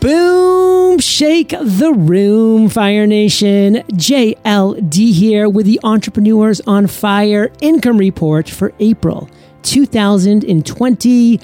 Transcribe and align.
Boom! 0.00 0.98
Shake 1.00 1.48
the 1.48 1.92
room, 1.92 2.68
Fire 2.68 3.04
Nation. 3.06 3.82
JLD 3.92 5.12
here 5.12 5.48
with 5.48 5.66
the 5.66 5.80
Entrepreneurs 5.82 6.60
on 6.68 6.86
Fire 6.86 7.50
income 7.60 7.98
report 7.98 8.48
for 8.48 8.72
April 8.78 9.28
2020. 9.62 11.40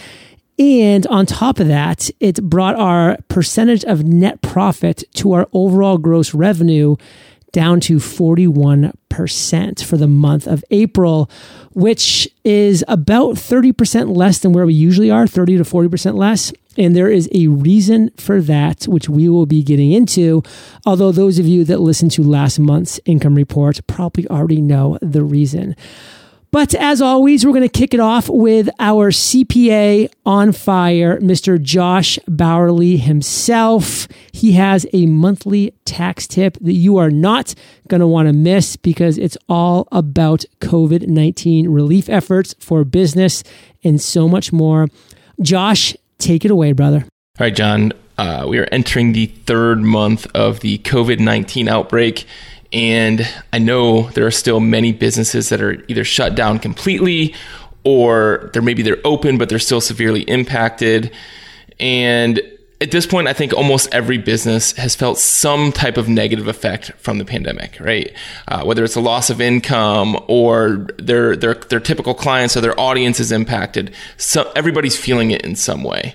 And 0.59 1.07
on 1.07 1.25
top 1.25 1.59
of 1.59 1.69
that, 1.69 2.11
it 2.21 2.43
brought 2.43 2.77
our 2.77 3.17
percentage 3.29 3.83
of 3.85 4.05
net 4.05 4.43
profit 4.43 5.05
to 5.15 5.33
our 5.33 5.49
overall 5.55 5.97
gross 5.97 6.35
revenue 6.35 6.97
down 7.53 7.81
to 7.81 7.97
41% 7.97 9.85
for 9.85 9.97
the 9.97 10.07
month 10.07 10.47
of 10.47 10.65
April, 10.71 11.31
which 11.73 12.29
is 12.45 12.85
about 12.89 13.35
30% 13.35 14.17
less 14.17 14.39
than 14.39 14.53
where 14.53 14.67
we 14.67 14.75
usually 14.75 15.11
are, 15.11 15.27
30 15.27 15.59
to 15.59 15.65
40% 15.65 16.15
less. 16.15 16.53
And 16.77 16.95
there 16.95 17.11
is 17.11 17.29
a 17.35 17.49
reason 17.49 18.11
for 18.17 18.41
that, 18.41 18.85
which 18.85 19.09
we 19.09 19.29
will 19.29 19.47
be 19.47 19.63
getting 19.63 19.93
into. 19.93 20.43
Although 20.87 21.13
those 21.13 21.39
of 21.39 21.47
you 21.47 21.65
that 21.65 21.81
listened 21.81 22.13
to 22.13 22.23
last 22.23 22.59
month's 22.59 23.01
income 23.05 23.35
report 23.35 23.81
probably 23.87 24.27
already 24.29 24.61
know 24.61 24.99
the 25.03 25.25
reason. 25.25 25.75
But 26.53 26.75
as 26.75 27.01
always, 27.01 27.47
we're 27.47 27.53
going 27.53 27.69
to 27.69 27.69
kick 27.69 27.95
it 27.95 28.01
off 28.01 28.29
with 28.29 28.69
our 28.81 29.13
CPA 29.13 30.13
on 30.27 30.51
fire, 30.51 31.21
Mr. 31.21 31.63
Josh 31.63 32.19
Bauerle 32.29 32.99
himself. 32.99 34.09
He 34.33 34.53
has 34.53 34.85
a 34.93 35.07
monthly 35.07 35.75
tax 35.85 36.27
tip 36.27 36.57
that 36.61 36.73
you 36.73 36.97
are 36.97 37.11
not 37.11 37.55
going 37.87 38.01
to 38.01 38.07
want 38.07 38.27
to 38.27 38.33
miss 38.33 38.75
because 38.75 39.17
it's 39.17 39.39
all 39.49 39.87
about 39.93 40.45
COVID 40.61 41.07
19 41.07 41.69
relief 41.69 42.09
efforts 42.09 42.55
for 42.59 42.85
business 42.85 43.45
and 43.85 44.01
so 44.01 44.29
much 44.29 44.53
more. 44.53 44.89
Josh, 45.41 45.97
take 46.19 46.45
it 46.45 46.51
away, 46.51 46.73
brother. 46.73 47.05
All 47.39 47.47
right, 47.47 47.55
John. 47.55 47.93
Uh, 48.19 48.45
we 48.47 48.59
are 48.59 48.69
entering 48.71 49.13
the 49.13 49.27
third 49.27 49.81
month 49.81 50.27
of 50.35 50.61
the 50.61 50.79
COVID 50.79 51.21
19 51.21 51.69
outbreak. 51.69 52.27
And 52.73 53.27
I 53.53 53.59
know 53.59 54.11
there 54.11 54.27
are 54.27 54.31
still 54.31 54.61
many 54.61 54.93
businesses 54.93 55.49
that 55.49 55.61
are 55.61 55.83
either 55.89 56.05
shut 56.05 56.35
down 56.35 56.59
completely 56.59 57.35
or 57.83 58.51
they're 58.53 58.63
maybe 58.63 58.83
they're 58.83 59.05
open, 59.05 59.39
but 59.39 59.49
they're 59.49 59.59
still 59.59 59.81
severely 59.81 60.23
impacted. 60.23 61.13
And 61.79 62.41
at 62.83 62.93
this 62.93 63.07
point, 63.07 63.29
I 63.29 63.35
think 63.35 63.53
almost 63.53 63.93
every 63.93 64.17
business 64.17 64.73
has 64.73 64.95
felt 64.95 65.19
some 65.19 65.71
type 65.71 65.99
of 65.99 66.09
negative 66.09 66.49
effect 66.49 66.93
from 66.93 67.19
the 67.19 67.27
pandemic, 67.27 67.79
right? 67.79 68.11
Uh, 68.49 68.65
whether 68.65 68.83
it's 68.85 68.97
a 68.97 69.01
loss 69.01 69.29
of 69.29 69.39
income 69.39 70.19
or 70.29 70.87
their 70.99 71.37
their 71.37 71.55
their 71.55 71.81
typical 71.81 72.15
clients 72.15 72.57
or 72.57 72.63
their 72.63 72.79
audience 72.81 73.21
is 73.21 73.33
impacted. 73.33 73.93
So 74.17 74.51
everybody's 74.57 74.97
feeling 74.97 75.31
it 75.31 75.45
in 75.45 75.57
some 75.57 75.85
way. 75.85 76.15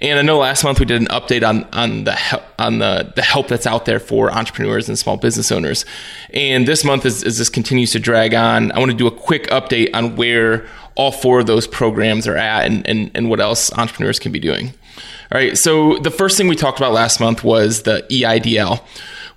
And 0.00 0.18
I 0.18 0.22
know 0.22 0.38
last 0.38 0.64
month 0.64 0.80
we 0.80 0.86
did 0.86 1.02
an 1.02 1.08
update 1.08 1.46
on 1.46 1.64
on 1.74 2.04
the 2.04 2.42
on 2.58 2.78
the 2.78 3.12
the 3.14 3.22
help 3.22 3.48
that's 3.48 3.66
out 3.66 3.84
there 3.84 4.00
for 4.00 4.30
entrepreneurs 4.30 4.88
and 4.88 4.98
small 4.98 5.18
business 5.18 5.52
owners. 5.52 5.84
And 6.32 6.66
this 6.66 6.82
month, 6.82 7.04
as, 7.04 7.24
as 7.24 7.36
this 7.36 7.50
continues 7.50 7.92
to 7.92 7.98
drag 7.98 8.32
on, 8.32 8.72
I 8.72 8.78
want 8.78 8.90
to 8.90 8.96
do 8.96 9.06
a 9.06 9.10
quick 9.10 9.48
update 9.48 9.90
on 9.92 10.16
where 10.16 10.66
all 10.94 11.12
four 11.12 11.40
of 11.40 11.46
those 11.46 11.66
programs 11.66 12.26
are 12.26 12.36
at 12.36 12.64
and, 12.64 12.86
and, 12.86 13.10
and 13.14 13.28
what 13.28 13.38
else 13.38 13.70
entrepreneurs 13.74 14.18
can 14.18 14.32
be 14.32 14.40
doing. 14.40 14.72
All 15.32 15.38
right. 15.38 15.56
So 15.56 15.98
the 15.98 16.10
first 16.10 16.36
thing 16.36 16.48
we 16.48 16.56
talked 16.56 16.78
about 16.78 16.92
last 16.92 17.20
month 17.20 17.42
was 17.44 17.82
the 17.82 18.06
EIDL 18.10 18.80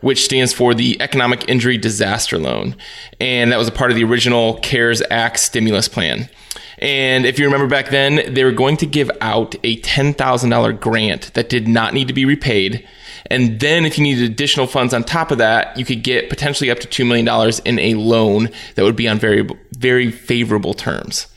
which 0.02 0.24
stands 0.24 0.54
for 0.54 0.74
the 0.74 1.02
Economic 1.02 1.48
Injury 1.50 1.78
Disaster 1.78 2.38
Loan. 2.38 2.76
And 3.20 3.52
that 3.52 3.58
was 3.58 3.68
a 3.68 3.72
part 3.72 3.92
of 3.92 3.98
the 3.98 4.04
original 4.04 4.58
CARES 4.60 5.04
Act 5.10 5.40
stimulus 5.40 5.88
plan. 5.88 6.30
And 6.78 7.26
if 7.26 7.38
you 7.38 7.46
remember 7.46 7.68
back 7.68 7.90
then, 7.90 8.34
they 8.34 8.46
were 8.46 8.54
going 8.54 8.78
to 8.78 8.86
give 8.86 9.12
out 9.20 9.56
a 9.64 9.78
$10,000 9.82 10.80
grant 10.80 11.34
that 11.34 11.50
did 11.50 11.68
not 11.68 11.94
need 11.94 12.08
to 12.08 12.14
be 12.14 12.24
repaid. 12.24 12.88
And 13.26 13.60
then 13.60 13.86
if 13.86 13.98
you 13.98 14.04
needed 14.04 14.32
additional 14.32 14.66
funds 14.66 14.94
on 14.94 15.04
top 15.04 15.32
of 15.32 15.38
that, 15.40 15.78
you 15.78 15.84
could 15.84 16.04
get 16.04 16.30
potentially 16.30 16.72
up 16.72 16.80
to 16.80 16.88
$2 16.88 17.06
million 17.06 17.28
in 17.66 17.80
a 17.80 18.00
loan 18.00 18.50
that 18.76 18.84
would 18.84 18.96
be 18.96 19.10
on 19.10 19.20
very, 19.20 19.48
very 19.74 20.10
favorable 20.10 20.74
terms. 20.74 21.28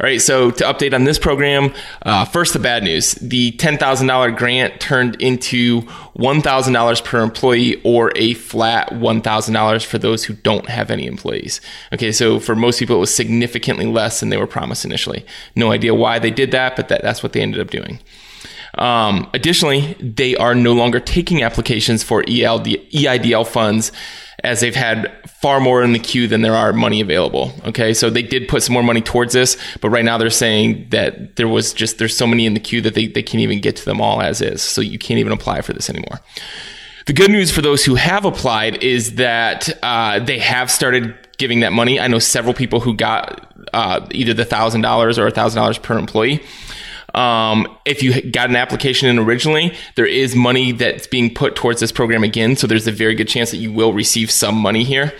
All 0.00 0.06
right, 0.06 0.20
so 0.20 0.52
to 0.52 0.62
update 0.62 0.94
on 0.94 1.02
this 1.02 1.18
program, 1.18 1.74
uh, 2.02 2.24
first 2.24 2.52
the 2.52 2.60
bad 2.60 2.84
news. 2.84 3.14
The 3.14 3.50
$10,000 3.52 4.36
grant 4.36 4.80
turned 4.80 5.20
into 5.20 5.82
$1,000 6.16 7.04
per 7.04 7.20
employee 7.20 7.80
or 7.82 8.12
a 8.14 8.34
flat 8.34 8.90
$1,000 8.90 9.84
for 9.84 9.98
those 9.98 10.24
who 10.24 10.34
don't 10.34 10.68
have 10.68 10.92
any 10.92 11.06
employees. 11.06 11.60
Okay, 11.92 12.12
so 12.12 12.38
for 12.38 12.54
most 12.54 12.78
people, 12.78 12.94
it 12.94 13.00
was 13.00 13.12
significantly 13.12 13.86
less 13.86 14.20
than 14.20 14.28
they 14.28 14.36
were 14.36 14.46
promised 14.46 14.84
initially. 14.84 15.26
No 15.56 15.72
idea 15.72 15.92
why 15.92 16.20
they 16.20 16.30
did 16.30 16.52
that, 16.52 16.76
but 16.76 16.86
that, 16.88 17.02
that's 17.02 17.24
what 17.24 17.32
they 17.32 17.40
ended 17.40 17.60
up 17.60 17.70
doing. 17.70 17.98
Um, 18.78 19.28
additionally, 19.34 19.94
they 20.00 20.36
are 20.36 20.54
no 20.54 20.72
longer 20.72 21.00
taking 21.00 21.42
applications 21.42 22.02
for 22.02 22.22
ELD, 22.28 22.66
EIDL 22.66 23.46
funds 23.46 23.92
as 24.44 24.60
they've 24.60 24.74
had 24.74 25.12
far 25.28 25.60
more 25.60 25.82
in 25.82 25.92
the 25.92 25.98
queue 25.98 26.28
than 26.28 26.42
there 26.42 26.54
are 26.54 26.72
money 26.72 27.00
available. 27.00 27.52
Okay, 27.66 27.92
so 27.92 28.08
they 28.08 28.22
did 28.22 28.48
put 28.48 28.62
some 28.62 28.72
more 28.72 28.82
money 28.82 29.00
towards 29.00 29.32
this, 29.32 29.56
but 29.80 29.90
right 29.90 30.04
now 30.04 30.16
they're 30.16 30.30
saying 30.30 30.88
that 30.90 31.36
there 31.36 31.48
was 31.48 31.72
just 31.72 31.98
there's 31.98 32.16
so 32.16 32.26
many 32.26 32.46
in 32.46 32.54
the 32.54 32.60
queue 32.60 32.80
that 32.82 32.94
they, 32.94 33.08
they 33.08 33.22
can't 33.22 33.42
even 33.42 33.60
get 33.60 33.76
to 33.76 33.84
them 33.84 34.00
all 34.00 34.22
as 34.22 34.40
is. 34.40 34.62
So 34.62 34.80
you 34.80 34.98
can't 34.98 35.18
even 35.18 35.32
apply 35.32 35.62
for 35.62 35.72
this 35.72 35.90
anymore. 35.90 36.20
The 37.06 37.14
good 37.14 37.30
news 37.30 37.50
for 37.50 37.62
those 37.62 37.84
who 37.84 37.94
have 37.94 38.24
applied 38.24 38.82
is 38.82 39.14
that 39.14 39.70
uh, 39.82 40.20
they 40.20 40.38
have 40.38 40.70
started 40.70 41.16
giving 41.38 41.60
that 41.60 41.72
money. 41.72 41.98
I 41.98 42.06
know 42.06 42.18
several 42.18 42.52
people 42.52 42.80
who 42.80 42.94
got 42.94 43.50
uh, 43.72 44.06
either 44.10 44.34
the 44.34 44.44
thousand 44.44 44.82
dollars 44.82 45.18
or 45.18 45.26
a 45.26 45.30
thousand 45.30 45.56
dollars 45.60 45.78
per 45.78 45.98
employee. 45.98 46.42
Um, 47.14 47.78
if 47.84 48.02
you 48.02 48.30
got 48.30 48.50
an 48.50 48.56
application 48.56 49.08
in 49.08 49.18
originally, 49.18 49.74
there 49.96 50.06
is 50.06 50.36
money 50.36 50.72
that's 50.72 51.06
being 51.06 51.34
put 51.34 51.56
towards 51.56 51.80
this 51.80 51.92
program 51.92 52.22
again. 52.22 52.56
So 52.56 52.66
there's 52.66 52.86
a 52.86 52.92
very 52.92 53.14
good 53.14 53.28
chance 53.28 53.50
that 53.50 53.56
you 53.58 53.72
will 53.72 53.92
receive 53.92 54.30
some 54.30 54.54
money 54.54 54.84
here. 54.84 55.12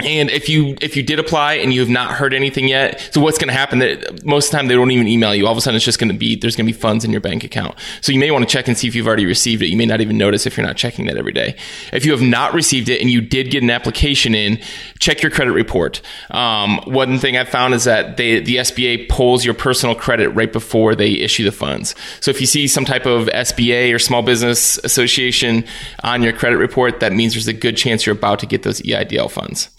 And 0.00 0.30
if 0.30 0.48
you 0.48 0.76
if 0.80 0.96
you 0.96 1.02
did 1.02 1.18
apply 1.18 1.54
and 1.54 1.74
you 1.74 1.80
have 1.80 1.88
not 1.88 2.12
heard 2.12 2.32
anything 2.32 2.68
yet, 2.68 3.12
so 3.12 3.20
what's 3.20 3.36
going 3.36 3.48
to 3.48 3.54
happen? 3.54 3.80
That 3.80 4.24
most 4.24 4.46
of 4.46 4.52
the 4.52 4.56
time 4.58 4.68
they 4.68 4.74
don't 4.74 4.92
even 4.92 5.08
email 5.08 5.34
you. 5.34 5.44
All 5.44 5.50
of 5.50 5.58
a 5.58 5.60
sudden, 5.60 5.74
it's 5.74 5.84
just 5.84 5.98
going 5.98 6.12
to 6.12 6.16
be 6.16 6.36
there's 6.36 6.54
going 6.54 6.66
to 6.68 6.72
be 6.72 6.78
funds 6.78 7.04
in 7.04 7.10
your 7.10 7.20
bank 7.20 7.42
account. 7.42 7.74
So 8.00 8.12
you 8.12 8.20
may 8.20 8.30
want 8.30 8.48
to 8.48 8.52
check 8.52 8.68
and 8.68 8.78
see 8.78 8.86
if 8.86 8.94
you've 8.94 9.08
already 9.08 9.26
received 9.26 9.60
it. 9.60 9.66
You 9.66 9.76
may 9.76 9.86
not 9.86 10.00
even 10.00 10.16
notice 10.16 10.46
if 10.46 10.56
you're 10.56 10.64
not 10.64 10.76
checking 10.76 11.06
that 11.06 11.16
every 11.16 11.32
day. 11.32 11.56
If 11.92 12.06
you 12.06 12.12
have 12.12 12.22
not 12.22 12.54
received 12.54 12.88
it 12.88 13.00
and 13.00 13.10
you 13.10 13.20
did 13.20 13.50
get 13.50 13.64
an 13.64 13.70
application 13.70 14.36
in, 14.36 14.60
check 15.00 15.20
your 15.20 15.32
credit 15.32 15.50
report. 15.50 16.00
Um, 16.30 16.78
one 16.84 17.18
thing 17.18 17.36
I 17.36 17.42
found 17.42 17.74
is 17.74 17.82
that 17.82 18.18
they, 18.18 18.38
the 18.38 18.58
SBA 18.58 19.08
pulls 19.08 19.44
your 19.44 19.54
personal 19.54 19.96
credit 19.96 20.28
right 20.28 20.52
before 20.52 20.94
they 20.94 21.10
issue 21.14 21.42
the 21.42 21.50
funds. 21.50 21.96
So 22.20 22.30
if 22.30 22.40
you 22.40 22.46
see 22.46 22.68
some 22.68 22.84
type 22.84 23.04
of 23.04 23.26
SBA 23.26 23.92
or 23.92 23.98
Small 23.98 24.22
Business 24.22 24.78
Association 24.78 25.64
on 26.04 26.22
your 26.22 26.34
credit 26.34 26.58
report, 26.58 27.00
that 27.00 27.12
means 27.12 27.34
there's 27.34 27.48
a 27.48 27.52
good 27.52 27.76
chance 27.76 28.06
you're 28.06 28.14
about 28.14 28.38
to 28.38 28.46
get 28.46 28.62
those 28.62 28.80
EIDL 28.82 29.28
funds. 29.28 29.70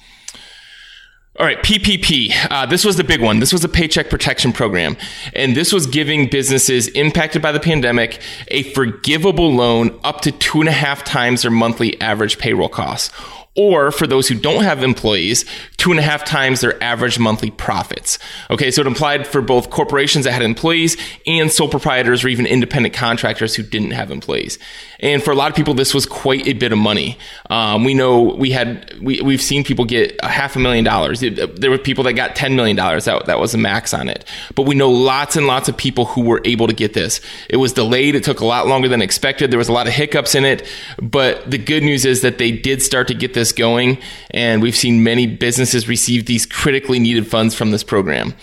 All 1.40 1.46
right, 1.46 1.58
PPP. 1.64 2.34
Uh, 2.52 2.66
this 2.66 2.84
was 2.84 2.98
the 2.98 3.04
big 3.06 3.22
one. 3.22 3.40
This 3.40 3.54
was 3.54 3.64
a 3.64 3.70
paycheck 3.70 4.10
protection 4.10 4.52
program. 4.52 4.98
And 5.32 5.56
this 5.56 5.72
was 5.72 5.88
giving 5.88 6.28
businesses 6.28 6.90
impacted 6.90 7.42
by 7.42 7.54
the 7.54 7.62
pandemic 7.62 8.22
a 8.50 8.64
forgivable 8.74 9.56
loan 9.56 9.98
up 10.04 10.20
to 10.22 10.34
two 10.34 10.60
and 10.60 10.68
a 10.68 10.74
half 10.74 11.06
times 11.06 11.44
their 11.44 11.52
monthly 11.52 12.00
average 12.02 12.40
payroll 12.40 12.68
costs 12.68 13.10
or 13.56 13.92
for 13.92 14.08
those 14.08 14.28
who 14.28 14.36
don't 14.36 14.64
have 14.64 14.84
employees, 14.84 15.44
two 15.78 15.92
and 15.92 16.00
a 16.00 16.04
half 16.04 16.24
times 16.24 16.62
their 16.62 16.82
average 16.84 17.20
monthly 17.20 17.52
profits. 17.52 18.20
Okay, 18.50 18.72
so 18.72 18.82
it 18.82 18.88
implied 18.88 19.26
for 19.28 19.42
both 19.42 19.70
corporations 19.70 20.26
that 20.26 20.32
had 20.32 20.42
employees 20.42 20.96
and 21.26 21.52
sole 21.52 21.68
proprietors 21.68 22.24
or 22.24 22.28
even 22.28 22.46
independent 22.46 22.94
contractors 22.94 23.56
who 23.56 23.64
didn't 23.64 23.92
have 23.92 24.12
employees. 24.12 24.60
And 25.00 25.24
for 25.24 25.32
a 25.32 25.36
lot 25.36 25.50
of 25.50 25.56
people, 25.56 25.74
this 25.74 25.94
was 25.94 26.06
quite 26.06 26.46
a 26.48 26.54
bit 26.54 26.72
of 26.72 26.78
money. 26.78 27.18
Um, 27.50 27.84
we 27.86 27.94
know 27.94 28.22
we 28.22 28.52
had 28.52 28.94
we 29.02 29.22
we've 29.22 29.42
seen 29.42 29.64
people 29.64 29.86
get 29.86 30.18
a 30.22 30.28
half 30.28 30.56
a 30.56 30.60
million 30.60 30.84
dollars. 30.84 31.22
There 31.22 31.72
were 31.72 31.78
people 31.78 32.04
that 32.04 32.14
got 32.14 32.36
ten 32.36 32.56
million 32.56 32.76
dollars. 32.76 33.06
That 33.06 33.26
that 33.28 33.40
was 33.40 33.54
a 33.54 33.58
max 33.58 33.94
on 33.94 34.10
it. 34.10 34.26
But 34.56 34.64
we 34.64 34.76
know 34.76 34.90
lots 34.90 35.38
and 35.38 35.48
lots 35.48 35.70
of 35.70 35.78
people 35.78 36.06
who 36.06 36.22
were 36.22 36.42
able 36.44 36.68
to 36.68 36.74
get 36.74 36.94
this. 36.94 37.22
It 37.50 37.58
was 37.58 37.74
delayed. 37.74 38.16
It 38.16 38.24
took 38.24 38.42
a 38.42 38.46
lot 38.46 38.68
longer 38.68 38.90
than 38.90 39.02
expected. 39.02 39.52
There 39.52 39.58
was 39.58 39.70
a 39.70 39.74
lot 39.74 39.88
of 39.88 39.94
hiccups 39.94 40.36
in 40.36 40.44
it. 40.44 40.68
But 41.02 41.50
the 41.50 41.58
good 41.58 41.84
news 41.84 42.06
is 42.06 42.22
that 42.22 42.38
they 42.38 42.52
did 42.52 42.82
start 42.82 43.08
to 43.08 43.14
get 43.14 43.34
this 43.34 43.49
going, 43.52 44.00
and 44.32 44.62
we've 44.62 44.76
seen 44.76 45.04
many 45.04 45.28
businesses 45.28 45.88
receive 45.88 46.26
these 46.26 46.46
critically 46.46 47.00
needed 47.00 47.28
funds 47.28 47.56
from 47.56 47.72
this 47.72 47.84
program. 47.84 48.34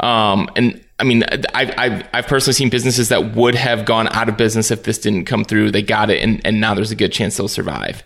Um, 0.00 0.48
and 0.56 0.82
I 0.98 1.04
mean, 1.04 1.24
I've, 1.54 1.74
I've, 1.78 2.08
I've, 2.12 2.26
personally 2.26 2.54
seen 2.54 2.68
businesses 2.68 3.08
that 3.08 3.34
would 3.34 3.54
have 3.54 3.86
gone 3.86 4.08
out 4.08 4.28
of 4.28 4.36
business 4.36 4.70
if 4.70 4.82
this 4.82 4.98
didn't 4.98 5.24
come 5.24 5.44
through. 5.44 5.70
They 5.70 5.82
got 5.82 6.10
it, 6.10 6.22
and, 6.22 6.40
and 6.44 6.60
now 6.60 6.74
there's 6.74 6.90
a 6.90 6.96
good 6.96 7.12
chance 7.12 7.36
they'll 7.36 7.48
survive. 7.48 8.02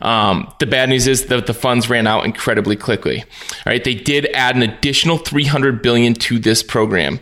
Um, 0.00 0.52
the 0.58 0.66
bad 0.66 0.88
news 0.88 1.06
is 1.06 1.26
that 1.26 1.46
the 1.46 1.54
funds 1.54 1.88
ran 1.88 2.06
out 2.08 2.24
incredibly 2.24 2.74
quickly. 2.76 3.20
All 3.22 3.62
right, 3.66 3.82
they 3.82 3.94
did 3.94 4.26
add 4.34 4.56
an 4.56 4.62
additional 4.62 5.18
300 5.18 5.82
billion 5.82 6.14
to 6.14 6.38
this 6.38 6.62
program, 6.62 7.20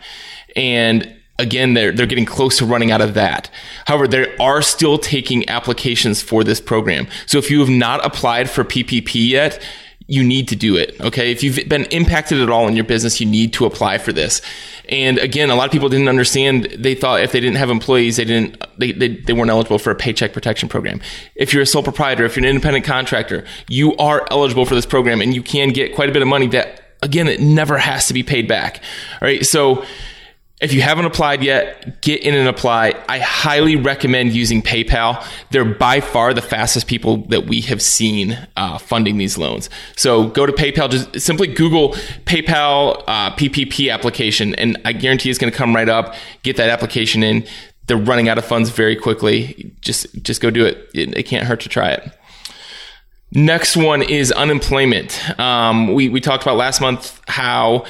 and 0.56 1.19
again, 1.40 1.74
they're 1.74 1.92
they're 1.92 2.06
getting 2.06 2.26
close 2.26 2.58
to 2.58 2.66
running 2.66 2.90
out 2.90 3.00
of 3.00 3.14
that. 3.14 3.50
However, 3.86 4.06
they 4.06 4.36
are 4.36 4.62
still 4.62 4.98
taking 4.98 5.48
applications 5.48 6.22
for 6.22 6.44
this 6.44 6.60
program. 6.60 7.08
So 7.26 7.38
if 7.38 7.50
you 7.50 7.60
have 7.60 7.68
not 7.68 8.04
applied 8.04 8.48
for 8.48 8.64
PPP 8.64 9.28
yet, 9.28 9.62
you 10.06 10.24
need 10.24 10.48
to 10.48 10.56
do 10.56 10.76
it. 10.76 11.00
Okay. 11.00 11.30
If 11.30 11.42
you've 11.42 11.68
been 11.68 11.84
impacted 11.86 12.40
at 12.40 12.50
all 12.50 12.66
in 12.66 12.74
your 12.74 12.84
business, 12.84 13.20
you 13.20 13.26
need 13.26 13.52
to 13.54 13.64
apply 13.64 13.98
for 13.98 14.12
this. 14.12 14.42
And 14.88 15.18
again, 15.18 15.50
a 15.50 15.54
lot 15.54 15.66
of 15.66 15.72
people 15.72 15.88
didn't 15.88 16.08
understand. 16.08 16.64
They 16.76 16.96
thought 16.96 17.20
if 17.20 17.30
they 17.30 17.38
didn't 17.38 17.58
have 17.58 17.70
employees, 17.70 18.16
they 18.16 18.24
didn't, 18.24 18.60
they, 18.76 18.90
they, 18.90 19.08
they 19.08 19.32
weren't 19.32 19.50
eligible 19.50 19.78
for 19.78 19.92
a 19.92 19.94
paycheck 19.94 20.32
protection 20.32 20.68
program. 20.68 21.00
If 21.36 21.54
you're 21.54 21.62
a 21.62 21.66
sole 21.66 21.84
proprietor, 21.84 22.24
if 22.24 22.36
you're 22.36 22.44
an 22.44 22.50
independent 22.50 22.84
contractor, 22.84 23.44
you 23.68 23.94
are 23.98 24.26
eligible 24.32 24.66
for 24.66 24.74
this 24.74 24.84
program 24.84 25.20
and 25.20 25.32
you 25.32 25.44
can 25.44 25.68
get 25.68 25.94
quite 25.94 26.08
a 26.08 26.12
bit 26.12 26.22
of 26.22 26.28
money 26.28 26.48
that 26.48 26.82
again, 27.02 27.28
it 27.28 27.40
never 27.40 27.78
has 27.78 28.08
to 28.08 28.14
be 28.14 28.24
paid 28.24 28.48
back. 28.48 28.82
All 29.14 29.28
right. 29.28 29.46
So, 29.46 29.84
if 30.60 30.74
you 30.74 30.82
haven't 30.82 31.06
applied 31.06 31.42
yet, 31.42 32.02
get 32.02 32.22
in 32.22 32.34
and 32.34 32.46
apply. 32.46 32.94
I 33.08 33.18
highly 33.18 33.76
recommend 33.76 34.32
using 34.32 34.60
PayPal. 34.60 35.24
They're 35.50 35.64
by 35.64 36.00
far 36.00 36.34
the 36.34 36.42
fastest 36.42 36.86
people 36.86 37.18
that 37.28 37.46
we 37.46 37.62
have 37.62 37.80
seen 37.80 38.38
uh, 38.56 38.76
funding 38.76 39.16
these 39.16 39.38
loans. 39.38 39.70
So 39.96 40.28
go 40.28 40.44
to 40.44 40.52
PayPal, 40.52 40.90
just 40.90 41.18
simply 41.18 41.46
Google 41.46 41.90
PayPal 42.26 43.02
uh, 43.06 43.34
PPP 43.36 43.92
application, 43.92 44.54
and 44.56 44.78
I 44.84 44.92
guarantee 44.92 45.30
it's 45.30 45.38
going 45.38 45.50
to 45.50 45.56
come 45.56 45.74
right 45.74 45.88
up. 45.88 46.14
Get 46.42 46.58
that 46.58 46.68
application 46.68 47.22
in. 47.22 47.46
They're 47.86 47.96
running 47.96 48.28
out 48.28 48.36
of 48.36 48.44
funds 48.44 48.68
very 48.68 48.96
quickly. 48.96 49.74
Just 49.80 50.22
just 50.22 50.42
go 50.42 50.50
do 50.50 50.66
it. 50.66 50.90
It, 50.94 51.16
it 51.16 51.22
can't 51.24 51.46
hurt 51.46 51.60
to 51.60 51.70
try 51.70 51.92
it. 51.92 52.12
Next 53.32 53.76
one 53.76 54.02
is 54.02 54.30
unemployment. 54.30 55.38
Um, 55.40 55.94
we 55.94 56.10
we 56.10 56.20
talked 56.20 56.42
about 56.42 56.56
last 56.56 56.80
month 56.80 57.18
how 57.28 57.86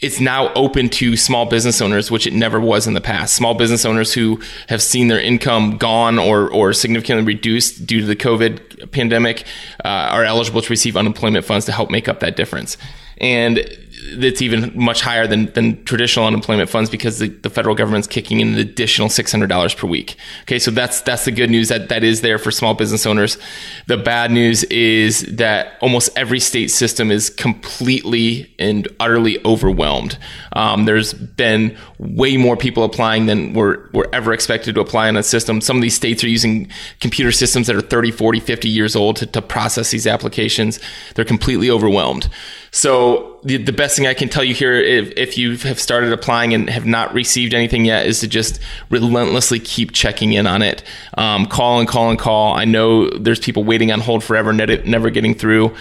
it's 0.00 0.20
now 0.20 0.52
open 0.54 0.88
to 0.90 1.16
small 1.16 1.46
business 1.46 1.80
owners, 1.80 2.10
which 2.10 2.26
it 2.26 2.32
never 2.32 2.60
was 2.60 2.86
in 2.86 2.94
the 2.94 3.00
past. 3.00 3.34
Small 3.34 3.54
business 3.54 3.84
owners 3.84 4.12
who 4.12 4.40
have 4.68 4.82
seen 4.82 5.08
their 5.08 5.20
income 5.20 5.78
gone 5.78 6.18
or, 6.18 6.50
or 6.50 6.72
significantly 6.72 7.24
reduced 7.24 7.86
due 7.86 8.00
to 8.00 8.06
the 8.06 8.16
COVID 8.16 8.90
pandemic 8.90 9.44
uh, 9.84 9.88
are 9.88 10.24
eligible 10.24 10.60
to 10.60 10.68
receive 10.68 10.96
unemployment 10.96 11.44
funds 11.44 11.64
to 11.66 11.72
help 11.72 11.90
make 11.90 12.08
up 12.08 12.20
that 12.20 12.36
difference. 12.36 12.76
And 13.18 13.60
it's 14.06 14.42
even 14.42 14.70
much 14.74 15.00
higher 15.00 15.26
than, 15.26 15.46
than 15.52 15.82
traditional 15.84 16.26
unemployment 16.26 16.68
funds 16.68 16.90
because 16.90 17.18
the, 17.18 17.28
the 17.28 17.48
federal 17.48 17.74
government's 17.74 18.06
kicking 18.06 18.40
in 18.40 18.48
an 18.48 18.58
additional 18.58 19.08
$600 19.08 19.76
per 19.76 19.86
week. 19.86 20.16
Okay. 20.42 20.58
So 20.58 20.70
that's, 20.70 21.00
that's 21.00 21.24
the 21.24 21.32
good 21.32 21.50
news 21.50 21.68
that 21.68 21.88
that 21.88 22.04
is 22.04 22.20
there 22.20 22.38
for 22.38 22.50
small 22.50 22.74
business 22.74 23.06
owners. 23.06 23.38
The 23.86 23.96
bad 23.96 24.30
news 24.30 24.62
is 24.64 25.22
that 25.36 25.78
almost 25.80 26.10
every 26.16 26.40
state 26.40 26.68
system 26.68 27.10
is 27.10 27.30
completely 27.30 28.54
and 28.58 28.86
utterly 29.00 29.42
overwhelmed. 29.44 30.18
Um, 30.52 30.84
there's 30.84 31.14
been 31.14 31.76
way 31.98 32.36
more 32.36 32.56
people 32.56 32.84
applying 32.84 33.26
than 33.26 33.54
were, 33.54 33.88
were 33.94 34.08
ever 34.12 34.32
expected 34.32 34.74
to 34.74 34.80
apply 34.80 35.08
in 35.08 35.16
a 35.16 35.22
system. 35.22 35.60
Some 35.60 35.76
of 35.76 35.82
these 35.82 35.94
states 35.94 36.22
are 36.22 36.28
using 36.28 36.68
computer 37.00 37.32
systems 37.32 37.66
that 37.68 37.76
are 37.76 37.80
30, 37.80 38.10
40, 38.10 38.40
50 38.40 38.68
years 38.68 38.94
old 38.94 39.16
to, 39.16 39.26
to 39.26 39.40
process 39.40 39.90
these 39.90 40.06
applications. 40.06 40.78
They're 41.14 41.24
completely 41.24 41.70
overwhelmed. 41.70 42.28
So 42.74 43.38
the, 43.44 43.56
the 43.58 43.72
best 43.72 43.94
thing 43.96 44.08
I 44.08 44.14
can 44.14 44.28
tell 44.28 44.42
you 44.42 44.52
here, 44.52 44.72
if, 44.74 45.12
if 45.16 45.38
you 45.38 45.56
have 45.58 45.78
started 45.78 46.12
applying 46.12 46.54
and 46.54 46.68
have 46.68 46.84
not 46.84 47.14
received 47.14 47.54
anything 47.54 47.84
yet, 47.84 48.04
is 48.04 48.18
to 48.18 48.26
just 48.26 48.58
relentlessly 48.90 49.60
keep 49.60 49.92
checking 49.92 50.32
in 50.32 50.48
on 50.48 50.60
it. 50.60 50.82
Um, 51.16 51.46
call 51.46 51.78
and 51.78 51.88
call 51.88 52.10
and 52.10 52.18
call. 52.18 52.52
I 52.52 52.64
know 52.64 53.08
there's 53.10 53.38
people 53.38 53.62
waiting 53.62 53.92
on 53.92 54.00
hold 54.00 54.24
forever, 54.24 54.52
never 54.52 55.10
getting 55.10 55.36
through. 55.36 55.72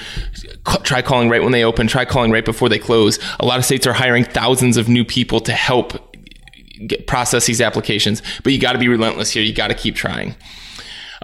Try 0.83 1.01
calling 1.01 1.29
right 1.29 1.41
when 1.41 1.51
they 1.51 1.63
open. 1.63 1.87
Try 1.87 2.05
calling 2.05 2.29
right 2.29 2.45
before 2.45 2.69
they 2.69 2.77
close. 2.77 3.17
A 3.39 3.45
lot 3.45 3.57
of 3.57 3.65
states 3.65 3.87
are 3.87 3.93
hiring 3.93 4.23
thousands 4.23 4.77
of 4.77 4.87
new 4.87 5.03
people 5.03 5.39
to 5.39 5.51
help 5.51 6.15
get, 6.85 7.07
process 7.07 7.47
these 7.47 7.59
applications, 7.59 8.21
but 8.43 8.53
you 8.53 8.59
got 8.59 8.73
to 8.73 8.79
be 8.79 8.87
relentless 8.87 9.31
here. 9.31 9.41
You 9.41 9.53
got 9.53 9.69
to 9.69 9.73
keep 9.73 9.95
trying. 9.95 10.35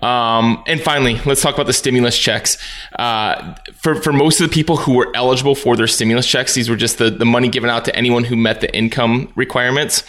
Um, 0.01 0.63
and 0.65 0.81
finally, 0.81 1.19
let's 1.25 1.41
talk 1.41 1.55
about 1.55 1.67
the 1.67 1.73
stimulus 1.73 2.17
checks. 2.17 2.57
Uh, 2.97 3.55
for, 3.73 3.95
for 3.95 4.13
most 4.13 4.39
of 4.39 4.49
the 4.49 4.53
people 4.53 4.77
who 4.77 4.93
were 4.93 5.11
eligible 5.15 5.55
for 5.55 5.75
their 5.75 5.87
stimulus 5.87 6.25
checks, 6.25 6.53
these 6.53 6.69
were 6.69 6.75
just 6.75 6.97
the, 6.97 7.09
the 7.09 7.25
money 7.25 7.49
given 7.49 7.69
out 7.69 7.85
to 7.85 7.95
anyone 7.95 8.23
who 8.23 8.35
met 8.35 8.61
the 8.61 8.73
income 8.75 9.31
requirements. 9.35 10.03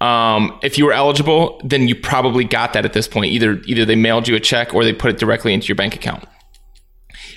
Um, 0.00 0.58
if 0.62 0.76
you 0.76 0.84
were 0.84 0.92
eligible, 0.92 1.60
then 1.64 1.88
you 1.88 1.94
probably 1.94 2.44
got 2.44 2.74
that 2.74 2.84
at 2.84 2.92
this 2.92 3.08
point. 3.08 3.32
Either 3.32 3.60
either 3.66 3.84
they 3.84 3.96
mailed 3.96 4.28
you 4.28 4.34
a 4.34 4.40
check 4.40 4.74
or 4.74 4.84
they 4.84 4.92
put 4.92 5.10
it 5.10 5.18
directly 5.18 5.54
into 5.54 5.68
your 5.68 5.76
bank 5.76 5.94
account. 5.94 6.24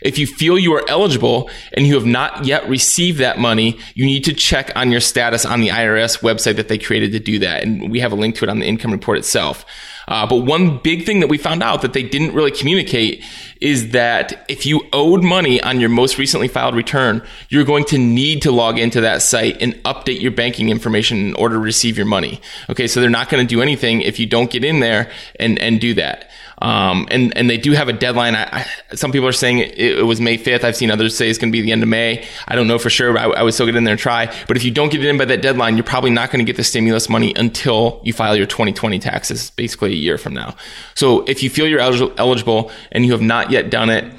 If 0.01 0.19
you 0.19 0.27
feel 0.27 0.59
you 0.59 0.73
are 0.75 0.83
eligible 0.89 1.49
and 1.73 1.87
you 1.87 1.95
have 1.95 2.05
not 2.05 2.45
yet 2.45 2.67
received 2.69 3.19
that 3.19 3.39
money, 3.39 3.79
you 3.95 4.05
need 4.05 4.23
to 4.25 4.33
check 4.33 4.71
on 4.75 4.91
your 4.91 4.99
status 4.99 5.45
on 5.45 5.61
the 5.61 5.69
IRS 5.69 6.21
website 6.21 6.57
that 6.57 6.67
they 6.67 6.77
created 6.77 7.11
to 7.13 7.19
do 7.19 7.39
that. 7.39 7.63
And 7.63 7.89
we 7.89 7.99
have 7.99 8.11
a 8.11 8.15
link 8.15 8.35
to 8.35 8.45
it 8.45 8.49
on 8.49 8.59
the 8.59 8.65
income 8.65 8.91
report 8.91 9.17
itself. 9.17 9.65
Uh, 10.07 10.25
but 10.25 10.37
one 10.37 10.77
big 10.77 11.05
thing 11.05 11.19
that 11.19 11.27
we 11.27 11.37
found 11.37 11.61
out 11.61 11.81
that 11.81 11.93
they 11.93 12.03
didn't 12.03 12.33
really 12.33 12.51
communicate 12.51 13.23
is 13.61 13.91
that 13.91 14.45
if 14.49 14.65
you 14.65 14.81
owed 14.93 15.23
money 15.23 15.61
on 15.61 15.79
your 15.79 15.89
most 15.89 16.17
recently 16.17 16.47
filed 16.47 16.75
return, 16.75 17.21
you're 17.49 17.63
going 17.63 17.85
to 17.85 17.97
need 17.97 18.41
to 18.41 18.51
log 18.51 18.77
into 18.77 19.01
that 19.01 19.21
site 19.21 19.61
and 19.61 19.73
update 19.83 20.21
your 20.21 20.31
banking 20.31 20.69
information 20.69 21.17
in 21.17 21.33
order 21.35 21.55
to 21.55 21.59
receive 21.59 21.97
your 21.97 22.05
money. 22.05 22.39
Okay, 22.69 22.87
so 22.87 23.01
they're 23.01 23.09
not 23.09 23.29
going 23.29 23.45
to 23.45 23.55
do 23.55 23.61
anything 23.61 24.01
if 24.01 24.19
you 24.19 24.25
don't 24.25 24.51
get 24.51 24.63
in 24.63 24.79
there 24.79 25.11
and, 25.39 25.59
and 25.59 25.81
do 25.81 25.93
that. 25.95 26.29
Um, 26.59 27.07
and 27.11 27.37
and 27.37 27.47
they 27.49 27.57
do 27.57 27.73
have 27.73 27.87
a 27.87 27.93
deadline. 27.93 28.35
I, 28.35 28.65
I, 28.91 28.95
some 28.95 29.11
people 29.11 29.27
are 29.27 29.33
saying 29.33 29.59
it, 29.59 29.77
it, 29.77 30.05
was 30.05 30.19
May 30.19 30.37
5th. 30.39 30.63
I've 30.63 30.75
seen 30.75 30.89
others 30.89 31.15
say 31.15 31.29
it's 31.29 31.37
going 31.37 31.51
to 31.51 31.55
be 31.55 31.61
the 31.61 31.71
end 31.71 31.83
of 31.83 31.89
May. 31.89 32.25
I 32.47 32.55
don't 32.55 32.67
know 32.67 32.79
for 32.79 32.89
sure, 32.89 33.13
but 33.13 33.21
I, 33.21 33.25
I, 33.25 33.43
would 33.43 33.53
still 33.53 33.67
get 33.67 33.75
in 33.75 33.83
there 33.83 33.91
and 33.91 33.99
try. 33.99 34.33
But 34.47 34.57
if 34.57 34.63
you 34.63 34.71
don't 34.71 34.91
get 34.91 35.03
it 35.03 35.07
in 35.07 35.19
by 35.19 35.25
that 35.25 35.43
deadline, 35.43 35.77
you're 35.77 35.83
probably 35.83 36.09
not 36.09 36.31
going 36.31 36.43
to 36.43 36.45
get 36.45 36.57
the 36.57 36.63
stimulus 36.63 37.09
money 37.09 37.33
until 37.35 38.01
you 38.03 38.11
file 38.11 38.35
your 38.35 38.47
2020 38.47 38.97
taxes, 38.97 39.51
basically 39.51 39.91
a 39.91 39.95
year 39.95 40.17
from 40.17 40.33
now. 40.33 40.55
So 40.95 41.23
if 41.25 41.43
you 41.43 41.51
feel 41.51 41.67
you're 41.67 41.79
eligible 41.79 42.71
and 42.91 43.05
you 43.05 43.11
have 43.11 43.21
not 43.47 43.51
yet 43.51 43.69
done 43.69 43.89
it, 43.89 44.13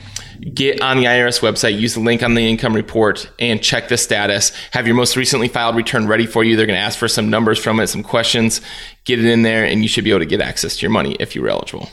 get 0.55 0.81
on 0.81 0.97
the 0.97 1.05
IRS 1.05 1.41
website, 1.41 1.79
use 1.79 1.95
the 1.95 2.01
link 2.01 2.23
on 2.23 2.35
the 2.35 2.49
income 2.49 2.75
report, 2.75 3.31
and 3.39 3.63
check 3.63 3.89
the 3.89 3.97
status. 3.97 4.53
Have 4.73 4.87
your 4.87 4.97
most 4.97 5.17
recently 5.17 5.49
filed 5.49 5.77
return 5.77 6.07
ready 6.07 6.27
for 6.27 6.45
you. 6.45 6.57
They're 6.57 6.67
going 6.67 6.79
to 6.79 6.83
ask 6.83 6.99
for 6.99 7.09
some 7.09 7.31
numbers 7.31 7.59
from 7.59 7.81
it, 7.81 7.89
some 7.89 8.03
questions. 8.03 8.61
Get 9.05 9.19
it 9.19 9.27
in 9.27 9.43
there, 9.43 9.65
and 9.65 9.83
you 9.83 9.89
should 9.89 10.05
be 10.05 10.11
able 10.11 10.21
to 10.21 10.27
get 10.27 10.41
access 10.41 10.77
to 10.77 10.83
your 10.83 10.91
money 10.91 11.17
if 11.21 11.35
you're 11.35 11.49
eligible. 11.49 11.91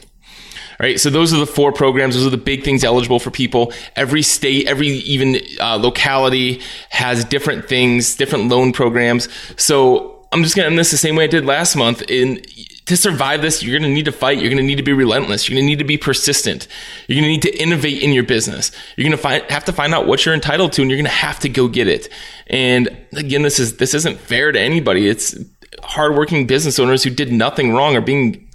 All 0.77 0.85
right, 0.85 0.99
so 0.99 1.09
those 1.09 1.33
are 1.33 1.37
the 1.37 1.47
four 1.47 1.71
programs. 1.71 2.15
Those 2.15 2.27
are 2.27 2.31
the 2.31 2.37
big 2.37 2.63
things 2.63 2.83
eligible 2.83 3.19
for 3.19 3.31
people. 3.31 3.71
Every 3.95 4.21
state, 4.21 4.67
every 4.67 4.87
even 4.87 5.39
uh, 5.61 5.77
locality 5.77 6.61
has 6.89 7.23
different 7.23 7.69
things, 7.69 8.15
different 8.15 8.49
loan 8.49 8.73
programs. 8.73 9.29
So 9.55 10.27
I'm 10.33 10.43
just 10.43 10.53
going 10.53 10.65
to 10.65 10.69
end 10.69 10.77
this 10.77 10.91
the 10.91 10.97
same 10.97 11.15
way 11.15 11.23
I 11.23 11.27
did 11.27 11.45
last 11.45 11.77
month. 11.77 12.01
In 12.09 12.43
to 12.85 12.95
survive 12.95 13.41
this, 13.41 13.63
you're 13.63 13.77
going 13.77 13.89
to 13.89 13.93
need 13.93 14.05
to 14.05 14.11
fight. 14.11 14.37
You're 14.37 14.49
going 14.49 14.61
to 14.61 14.63
need 14.63 14.75
to 14.75 14.83
be 14.83 14.93
relentless. 14.93 15.49
You're 15.49 15.55
going 15.55 15.65
to 15.65 15.69
need 15.69 15.79
to 15.79 15.85
be 15.85 15.97
persistent. 15.97 16.67
You're 17.07 17.15
going 17.15 17.23
to 17.23 17.29
need 17.29 17.41
to 17.41 17.61
innovate 17.61 18.01
in 18.01 18.13
your 18.13 18.23
business. 18.23 18.71
You're 18.95 19.05
going 19.05 19.17
to 19.17 19.21
find, 19.21 19.43
have 19.49 19.65
to 19.65 19.73
find 19.73 19.93
out 19.93 20.05
what 20.05 20.25
you're 20.25 20.35
entitled 20.35 20.73
to, 20.73 20.81
and 20.81 20.91
you're 20.91 20.97
going 20.97 21.05
to 21.05 21.11
have 21.11 21.39
to 21.39 21.49
go 21.49 21.67
get 21.67 21.87
it. 21.87 22.09
And 22.47 22.95
again, 23.13 23.41
this 23.41 23.59
is 23.59 23.77
this 23.77 23.93
isn't 23.95 24.19
fair 24.19 24.51
to 24.51 24.59
anybody. 24.59 25.07
It's 25.07 25.35
hardworking 25.83 26.45
business 26.45 26.79
owners 26.79 27.03
who 27.03 27.09
did 27.09 27.31
nothing 27.31 27.73
wrong 27.73 27.95
are 27.95 28.01
being 28.01 28.47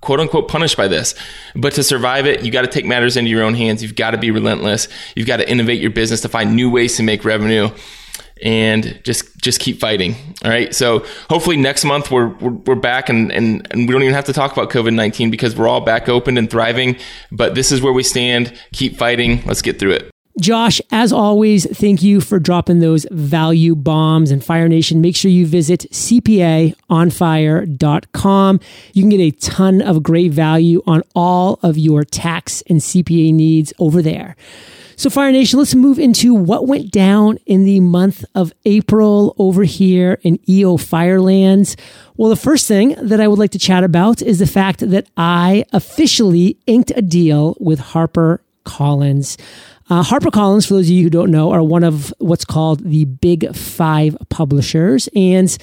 quote 0.00 0.20
unquote 0.20 0.48
punished 0.48 0.76
by 0.76 0.86
this. 0.86 1.16
But 1.56 1.72
to 1.74 1.82
survive 1.82 2.26
it, 2.26 2.44
you 2.44 2.52
got 2.52 2.62
to 2.62 2.68
take 2.68 2.84
matters 2.84 3.16
into 3.16 3.30
your 3.30 3.42
own 3.42 3.54
hands. 3.54 3.82
You've 3.82 3.96
got 3.96 4.12
to 4.12 4.18
be 4.18 4.30
relentless. 4.30 4.86
You've 5.16 5.26
got 5.26 5.38
to 5.38 5.50
innovate 5.50 5.80
your 5.80 5.90
business 5.90 6.20
to 6.20 6.28
find 6.28 6.54
new 6.54 6.70
ways 6.70 6.96
to 6.98 7.02
make 7.02 7.24
revenue 7.24 7.70
and 8.42 9.00
just 9.04 9.40
just 9.40 9.60
keep 9.60 9.80
fighting. 9.80 10.14
All 10.44 10.50
right. 10.50 10.74
So 10.74 11.06
hopefully 11.30 11.56
next 11.56 11.84
month 11.84 12.10
we're 12.10 12.28
we're, 12.28 12.50
we're 12.50 12.74
back 12.74 13.08
and, 13.08 13.32
and 13.32 13.66
and 13.70 13.88
we 13.88 13.92
don't 13.92 14.02
even 14.02 14.14
have 14.14 14.26
to 14.26 14.32
talk 14.32 14.52
about 14.52 14.70
COVID 14.70 14.94
nineteen 14.94 15.30
because 15.30 15.56
we're 15.56 15.68
all 15.68 15.80
back 15.80 16.08
open 16.08 16.36
and 16.36 16.50
thriving. 16.50 16.96
But 17.30 17.54
this 17.54 17.72
is 17.72 17.80
where 17.80 17.92
we 17.92 18.02
stand. 18.02 18.52
Keep 18.72 18.98
fighting. 18.98 19.42
Let's 19.46 19.62
get 19.62 19.78
through 19.78 19.92
it. 19.92 20.10
Josh, 20.40 20.80
as 20.90 21.12
always, 21.12 21.66
thank 21.76 22.02
you 22.02 22.22
for 22.22 22.38
dropping 22.38 22.78
those 22.78 23.04
value 23.10 23.74
bombs 23.74 24.30
and 24.30 24.42
Fire 24.42 24.66
Nation. 24.66 25.02
Make 25.02 25.14
sure 25.14 25.30
you 25.30 25.46
visit 25.46 25.80
cpaonfire.com. 25.90 28.60
You 28.94 29.02
can 29.02 29.10
get 29.10 29.20
a 29.20 29.30
ton 29.32 29.82
of 29.82 30.02
great 30.02 30.32
value 30.32 30.80
on 30.86 31.02
all 31.14 31.58
of 31.62 31.76
your 31.76 32.02
tax 32.02 32.62
and 32.66 32.80
CPA 32.80 33.34
needs 33.34 33.74
over 33.78 34.00
there. 34.00 34.34
So, 35.02 35.10
Fire 35.10 35.32
Nation, 35.32 35.58
let's 35.58 35.74
move 35.74 35.98
into 35.98 36.32
what 36.32 36.68
went 36.68 36.92
down 36.92 37.38
in 37.44 37.64
the 37.64 37.80
month 37.80 38.24
of 38.36 38.52
April 38.64 39.34
over 39.36 39.64
here 39.64 40.20
in 40.22 40.38
EO 40.48 40.76
Firelands. 40.76 41.76
Well, 42.16 42.30
the 42.30 42.36
first 42.36 42.68
thing 42.68 42.94
that 43.00 43.20
I 43.20 43.26
would 43.26 43.40
like 43.40 43.50
to 43.50 43.58
chat 43.58 43.82
about 43.82 44.22
is 44.22 44.38
the 44.38 44.46
fact 44.46 44.88
that 44.88 45.08
I 45.16 45.64
officially 45.72 46.56
inked 46.68 46.92
a 46.94 47.02
deal 47.02 47.56
with 47.58 47.80
Harper 47.80 48.42
Collins. 48.62 49.38
Uh, 49.90 50.04
HarperCollins, 50.04 50.68
for 50.68 50.74
those 50.74 50.86
of 50.86 50.90
you 50.90 51.02
who 51.02 51.10
don't 51.10 51.32
know, 51.32 51.50
are 51.50 51.64
one 51.64 51.82
of 51.82 52.14
what's 52.18 52.44
called 52.44 52.88
the 52.88 53.04
Big 53.04 53.56
Five 53.56 54.16
publishers. 54.28 55.08
And 55.16 55.58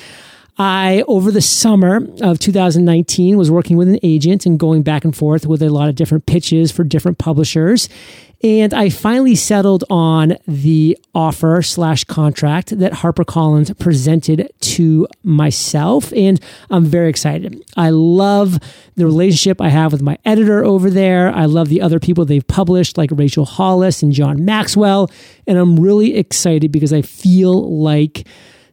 I, 0.58 1.06
over 1.08 1.32
the 1.32 1.42
summer 1.42 2.06
of 2.22 2.40
2019, 2.40 3.38
was 3.38 3.50
working 3.50 3.78
with 3.78 3.88
an 3.88 4.00
agent 4.04 4.46
and 4.46 4.60
going 4.60 4.84
back 4.84 5.06
and 5.06 5.16
forth 5.16 5.48
with 5.48 5.62
a 5.62 5.70
lot 5.70 5.88
of 5.88 5.96
different 5.96 6.26
pitches 6.26 6.70
for 6.70 6.84
different 6.84 7.18
publishers. 7.18 7.88
And 8.42 8.74
I 8.74 8.90
finally 8.90 9.36
settled 9.36 9.84
on 9.90 10.38
the 10.48 10.98
offer 11.14 11.62
slash 11.62 12.06
contract 12.06 12.80
that 12.80 12.94
HarperCollins 12.94 13.78
presented 13.78 14.50
to 14.62 15.08
myself. 15.24 16.14
And 16.14 16.40
I'm 16.70 16.86
very 16.86 17.10
excited. 17.10 17.62
I 17.76 17.90
love 17.90 18.58
the 18.96 19.06
relationship 19.06 19.60
I 19.60 19.68
have 19.68 19.92
with 19.92 20.02
my 20.02 20.18
editor 20.24 20.64
over 20.64 20.90
there. 20.90 21.30
I 21.36 21.46
love 21.46 21.68
the 21.68 21.82
other 21.82 22.00
people 22.00 22.24
they've 22.24 22.48
published, 22.48 22.98
like 22.98 23.10
Rachel 23.14 23.46
Hollis 23.46 24.02
and 24.02 24.14
John 24.14 24.46
Maxwell. 24.46 25.12
And 25.46 25.58
I'm 25.58 25.78
really 25.78 26.16
excited 26.16 26.72
because 26.72 26.94
I 26.94 27.02
feel 27.02 27.82
like 27.82 28.26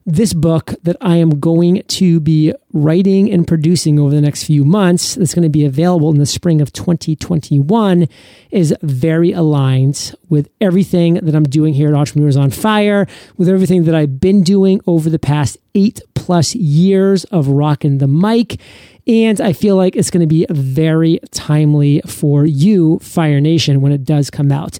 this 0.06 0.32
book 0.32 0.72
that 0.84 0.96
I 1.00 1.16
am 1.16 1.40
going 1.40 1.82
to 1.82 2.20
be 2.20 2.54
writing 2.72 3.30
and 3.30 3.46
producing 3.46 3.98
over 3.98 4.14
the 4.14 4.20
next 4.20 4.44
few 4.44 4.64
months, 4.64 5.16
that's 5.16 5.34
going 5.34 5.42
to 5.42 5.48
be 5.48 5.64
available 5.64 6.10
in 6.10 6.18
the 6.18 6.26
spring 6.26 6.60
of 6.60 6.72
2021, 6.72 8.08
is 8.52 8.72
very 8.82 9.32
aligned 9.32 10.14
with 10.28 10.48
everything 10.60 11.14
that 11.14 11.34
I'm 11.34 11.44
doing 11.44 11.74
here 11.74 11.88
at 11.88 11.94
Entrepreneurs 11.94 12.36
on 12.36 12.50
Fire, 12.50 13.08
with 13.36 13.48
everything 13.48 13.82
that 13.84 13.96
I've 13.96 14.20
been 14.20 14.44
doing 14.44 14.80
over 14.86 15.10
the 15.10 15.18
past 15.18 15.58
eight 15.74 16.00
plus 16.14 16.54
years 16.54 17.24
of 17.24 17.48
rocking 17.48 17.98
the 17.98 18.06
mic. 18.06 18.60
And 19.08 19.40
I 19.40 19.52
feel 19.52 19.74
like 19.74 19.96
it's 19.96 20.10
going 20.10 20.20
to 20.20 20.26
be 20.26 20.46
very 20.50 21.18
timely 21.32 22.00
for 22.06 22.46
you, 22.46 23.00
Fire 23.00 23.40
Nation, 23.40 23.80
when 23.80 23.90
it 23.90 24.04
does 24.04 24.30
come 24.30 24.52
out. 24.52 24.78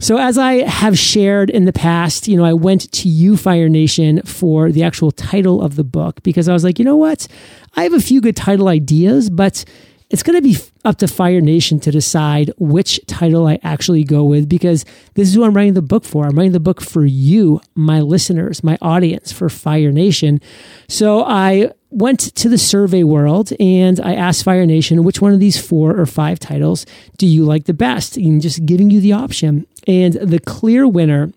So, 0.00 0.16
as 0.16 0.38
I 0.38 0.64
have 0.66 0.96
shared 0.96 1.50
in 1.50 1.64
the 1.64 1.72
past, 1.72 2.28
you 2.28 2.36
know, 2.36 2.44
I 2.44 2.52
went 2.52 2.90
to 2.92 3.08
You 3.08 3.36
Fire 3.36 3.68
Nation 3.68 4.22
for 4.22 4.70
the 4.70 4.84
actual 4.84 5.10
title 5.10 5.60
of 5.60 5.74
the 5.74 5.84
book 5.84 6.22
because 6.22 6.48
I 6.48 6.52
was 6.52 6.62
like, 6.62 6.78
you 6.78 6.84
know 6.84 6.96
what? 6.96 7.26
I 7.74 7.82
have 7.82 7.94
a 7.94 8.00
few 8.00 8.20
good 8.20 8.36
title 8.36 8.68
ideas, 8.68 9.28
but 9.28 9.64
it's 10.10 10.22
going 10.22 10.36
to 10.36 10.42
be 10.42 10.56
up 10.84 10.98
to 10.98 11.08
Fire 11.08 11.40
Nation 11.40 11.80
to 11.80 11.90
decide 11.90 12.50
which 12.58 13.00
title 13.06 13.46
I 13.46 13.58
actually 13.62 14.04
go 14.04 14.24
with 14.24 14.48
because 14.48 14.84
this 15.14 15.28
is 15.28 15.34
who 15.34 15.44
I'm 15.44 15.52
writing 15.52 15.74
the 15.74 15.82
book 15.82 16.04
for. 16.04 16.26
I'm 16.26 16.36
writing 16.36 16.52
the 16.52 16.60
book 16.60 16.80
for 16.80 17.04
you, 17.04 17.60
my 17.74 18.00
listeners, 18.00 18.62
my 18.64 18.78
audience, 18.80 19.32
for 19.32 19.48
Fire 19.48 19.92
Nation. 19.92 20.40
So 20.88 21.24
I 21.24 21.72
went 21.90 22.20
to 22.34 22.48
the 22.48 22.58
survey 22.58 23.02
world 23.02 23.52
and 23.58 24.00
I 24.00 24.14
asked 24.14 24.44
Fire 24.44 24.66
Nation 24.66 25.04
which 25.04 25.20
one 25.20 25.32
of 25.32 25.40
these 25.40 25.60
four 25.60 25.98
or 25.98 26.06
five 26.06 26.38
titles 26.38 26.84
do 27.16 27.26
you 27.26 27.44
like 27.44 27.64
the 27.64 27.74
best? 27.74 28.16
And 28.16 28.42
just 28.42 28.66
giving 28.66 28.90
you 28.90 29.00
the 29.00 29.12
option. 29.12 29.66
And 29.86 30.14
the 30.14 30.38
clear 30.38 30.86
winner 30.86 31.32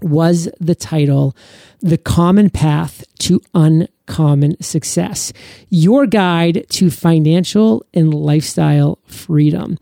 was 0.00 0.48
the 0.60 0.74
title, 0.74 1.36
The 1.80 1.98
Common 1.98 2.50
Path 2.50 3.04
to 3.20 3.40
Uncommon 3.54 4.60
Success 4.62 5.32
Your 5.68 6.06
Guide 6.06 6.66
to 6.70 6.90
Financial 6.90 7.84
and 7.94 8.12
Lifestyle 8.12 8.98
Freedom. 9.06 9.78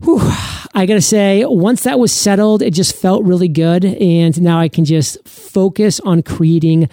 Whew, 0.00 0.20
I 0.74 0.84
gotta 0.86 1.00
say, 1.00 1.44
once 1.46 1.84
that 1.84 1.98
was 1.98 2.12
settled, 2.12 2.60
it 2.60 2.72
just 2.72 2.94
felt 2.94 3.24
really 3.24 3.48
good. 3.48 3.84
And 3.84 4.40
now 4.42 4.60
I 4.60 4.68
can 4.68 4.84
just 4.84 5.26
focus 5.26 6.00
on 6.00 6.22
creating 6.22 6.90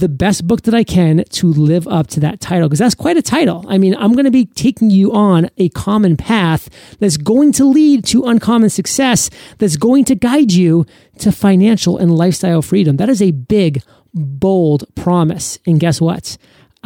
the 0.00 0.08
best 0.08 0.46
book 0.46 0.62
that 0.62 0.74
I 0.74 0.84
can 0.84 1.24
to 1.24 1.46
live 1.46 1.88
up 1.88 2.06
to 2.08 2.20
that 2.20 2.40
title 2.40 2.68
because 2.68 2.78
that's 2.78 2.94
quite 2.94 3.16
a 3.16 3.22
title. 3.22 3.64
I 3.68 3.78
mean, 3.78 3.94
I'm 3.96 4.12
going 4.12 4.24
to 4.24 4.30
be 4.30 4.46
taking 4.46 4.90
you 4.90 5.12
on 5.12 5.50
a 5.56 5.68
common 5.70 6.16
path 6.16 6.68
that's 7.00 7.16
going 7.16 7.52
to 7.52 7.64
lead 7.64 8.04
to 8.06 8.24
uncommon 8.24 8.70
success, 8.70 9.30
that's 9.58 9.76
going 9.76 10.04
to 10.06 10.14
guide 10.14 10.52
you 10.52 10.86
to 11.18 11.32
financial 11.32 11.98
and 11.98 12.16
lifestyle 12.16 12.62
freedom. 12.62 12.96
That 12.96 13.08
is 13.08 13.22
a 13.22 13.30
big, 13.30 13.82
bold 14.14 14.84
promise. 14.94 15.58
And 15.66 15.80
guess 15.80 16.00
what? 16.00 16.36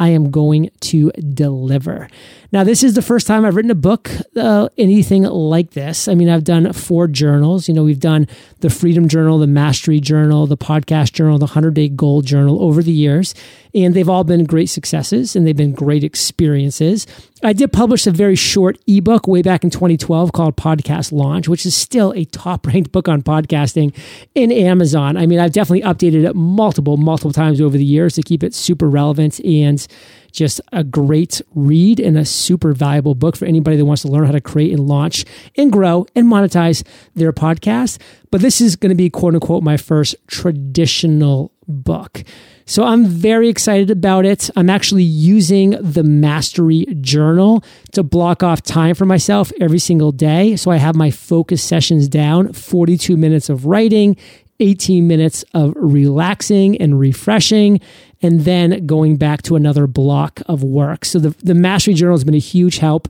I 0.01 0.09
am 0.09 0.31
going 0.31 0.71
to 0.79 1.11
deliver. 1.11 2.09
Now, 2.51 2.63
this 2.63 2.83
is 2.83 2.95
the 2.95 3.03
first 3.03 3.27
time 3.27 3.45
I've 3.45 3.55
written 3.55 3.69
a 3.69 3.75
book, 3.75 4.09
uh, 4.35 4.67
anything 4.75 5.21
like 5.25 5.71
this. 5.71 6.07
I 6.07 6.15
mean, 6.15 6.27
I've 6.27 6.43
done 6.43 6.73
four 6.73 7.07
journals. 7.07 7.67
You 7.67 7.75
know, 7.75 7.83
we've 7.83 7.99
done 7.99 8.27
the 8.61 8.71
Freedom 8.71 9.07
Journal, 9.07 9.37
the 9.37 9.45
Mastery 9.45 9.99
Journal, 9.99 10.47
the 10.47 10.57
Podcast 10.57 11.13
Journal, 11.13 11.37
the 11.37 11.45
100 11.45 11.75
Day 11.75 11.87
Goal 11.87 12.23
Journal 12.23 12.63
over 12.63 12.81
the 12.81 12.91
years, 12.91 13.35
and 13.73 13.93
they've 13.93 14.09
all 14.09 14.23
been 14.23 14.45
great 14.45 14.67
successes 14.67 15.35
and 15.35 15.45
they've 15.45 15.55
been 15.55 15.73
great 15.73 16.03
experiences. 16.03 17.07
I 17.43 17.53
did 17.53 17.73
publish 17.73 18.05
a 18.05 18.11
very 18.11 18.35
short 18.35 18.77
ebook 18.87 19.27
way 19.27 19.41
back 19.41 19.63
in 19.63 19.69
2012 19.69 20.31
called 20.31 20.57
Podcast 20.57 21.11
Launch, 21.11 21.47
which 21.47 21.65
is 21.65 21.75
still 21.75 22.13
a 22.13 22.25
top 22.25 22.67
ranked 22.67 22.91
book 22.91 23.07
on 23.07 23.21
podcasting 23.21 23.95
in 24.35 24.51
Amazon. 24.51 25.17
I 25.17 25.25
mean, 25.25 25.39
I've 25.39 25.53
definitely 25.53 25.81
updated 25.81 26.29
it 26.29 26.35
multiple, 26.35 26.97
multiple 26.97 27.33
times 27.33 27.59
over 27.59 27.77
the 27.77 27.85
years 27.85 28.15
to 28.15 28.21
keep 28.21 28.43
it 28.43 28.53
super 28.53 28.89
relevant 28.89 29.39
and 29.43 29.85
just 30.31 30.61
a 30.71 30.83
great 30.83 31.41
read 31.55 31.99
and 31.99 32.17
a 32.17 32.25
super 32.25 32.73
valuable 32.73 33.15
book 33.15 33.35
for 33.35 33.45
anybody 33.45 33.77
that 33.77 33.85
wants 33.85 34.01
to 34.03 34.07
learn 34.07 34.25
how 34.25 34.31
to 34.31 34.41
create 34.41 34.71
and 34.71 34.87
launch 34.87 35.25
and 35.57 35.71
grow 35.71 36.05
and 36.15 36.27
monetize 36.27 36.85
their 37.15 37.33
podcast. 37.33 37.99
But 38.29 38.41
this 38.41 38.61
is 38.61 38.75
going 38.75 38.91
to 38.91 38.95
be 38.95 39.09
quote 39.09 39.33
unquote 39.33 39.63
my 39.63 39.77
first 39.77 40.15
traditional 40.27 41.51
book. 41.67 42.23
So 42.65 42.83
I'm 42.83 43.05
very 43.05 43.49
excited 43.49 43.89
about 43.89 44.25
it. 44.25 44.49
I'm 44.55 44.69
actually 44.69 45.03
using 45.03 45.71
the 45.81 46.03
Mastery 46.03 46.85
Journal 47.01 47.63
to 47.93 48.03
block 48.03 48.43
off 48.43 48.61
time 48.61 48.95
for 48.95 49.05
myself 49.05 49.51
every 49.59 49.79
single 49.79 50.11
day. 50.11 50.55
So 50.55 50.71
I 50.71 50.77
have 50.77 50.95
my 50.95 51.11
focus 51.11 51.63
sessions 51.63 52.07
down 52.07 52.53
42 52.53 53.17
minutes 53.17 53.49
of 53.49 53.65
writing, 53.65 54.15
18 54.59 55.07
minutes 55.07 55.43
of 55.53 55.73
relaxing 55.75 56.77
and 56.77 56.99
refreshing, 56.99 57.81
and 58.21 58.41
then 58.41 58.85
going 58.85 59.17
back 59.17 59.41
to 59.43 59.55
another 59.55 59.87
block 59.87 60.41
of 60.45 60.63
work. 60.63 61.03
So 61.05 61.19
the, 61.19 61.29
the 61.43 61.55
Mastery 61.55 61.93
Journal 61.93 62.15
has 62.15 62.23
been 62.23 62.35
a 62.35 62.39
huge 62.39 62.77
help. 62.77 63.07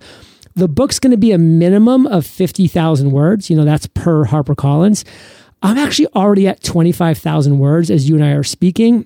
The 0.55 0.67
book's 0.67 1.00
going 1.00 1.12
to 1.12 1.17
be 1.17 1.31
a 1.31 1.38
minimum 1.38 2.08
of 2.08 2.25
50,000 2.25 3.12
words. 3.12 3.50
You 3.50 3.58
know, 3.58 3.65
that's 3.65 3.88
per 3.88 4.25
HarperCollins. 4.25 5.05
I'm 5.63 5.77
actually 5.77 6.08
already 6.15 6.48
at 6.48 6.63
25,000 6.63 7.60
words 7.60 7.91
as 7.91 8.10
you 8.10 8.15
and 8.15 8.24
I 8.24 8.31
are 8.31 8.43
speaking. 8.43 9.05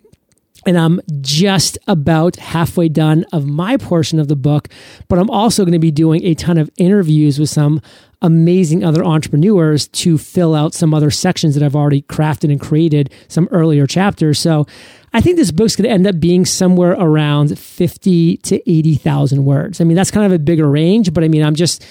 And 0.66 0.78
I'm 0.78 1.00
just 1.22 1.78
about 1.88 2.38
halfway 2.38 2.90
done 2.90 3.26
of 3.32 3.46
my 3.46 3.78
portion 3.78 4.20
of 4.20 4.28
the 4.28 4.36
book, 4.36 4.68
but 5.08 5.20
I'm 5.20 5.30
also 5.30 5.64
going 5.64 5.74
to 5.74 5.80
be 5.80 5.92
doing 5.92 6.24
a 6.26 6.34
ton 6.34 6.58
of 6.58 6.72
interviews 6.78 7.38
with 7.38 7.50
some 7.50 7.82
amazing 8.22 8.84
other 8.84 9.06
entrepreneurs 9.06 9.88
to 9.90 10.18
fill 10.18 10.56
out 10.56 10.74
some 10.74 10.94
other 10.94 11.12
sections 11.12 11.54
that 11.54 11.64
I've 11.64 11.76
already 11.76 12.02
crafted 12.02 12.52
and 12.52 12.60
created 12.60 13.14
some 13.28 13.48
earlier 13.52 13.86
chapters. 13.86 14.40
So 14.40 14.66
I 15.14 15.22
think 15.22 15.38
this 15.38 15.52
book's 15.52 15.76
going 15.76 15.88
to 15.88 15.94
end 15.94 16.08
up 16.08 16.20
being 16.20 16.46
somewhere 16.46 16.94
around 16.94 17.60
50 17.60 18.38
to 18.38 18.70
80,000 18.70 19.46
words. 19.46 19.80
I 19.80 19.84
mean, 19.84 19.96
that's 19.96 20.12
kind 20.12 20.26
of 20.26 20.32
a 20.32 20.40
bigger 20.40 20.70
range, 20.70 21.14
but 21.14 21.24
I 21.24 21.28
mean, 21.28 21.44
I'm 21.44 21.56
just 21.56 21.86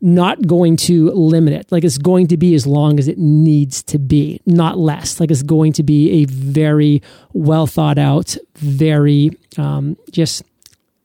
not 0.00 0.46
going 0.46 0.76
to 0.76 1.10
limit 1.10 1.54
it. 1.54 1.70
Like 1.70 1.84
it's 1.84 1.98
going 1.98 2.28
to 2.28 2.36
be 2.36 2.54
as 2.54 2.66
long 2.66 2.98
as 2.98 3.08
it 3.08 3.18
needs 3.18 3.82
to 3.84 3.98
be, 3.98 4.40
not 4.46 4.78
less. 4.78 5.20
Like 5.20 5.30
it's 5.30 5.42
going 5.42 5.72
to 5.74 5.82
be 5.82 6.22
a 6.22 6.24
very 6.26 7.02
well 7.32 7.66
thought 7.66 7.98
out, 7.98 8.36
very 8.56 9.30
um, 9.56 9.96
just 10.10 10.42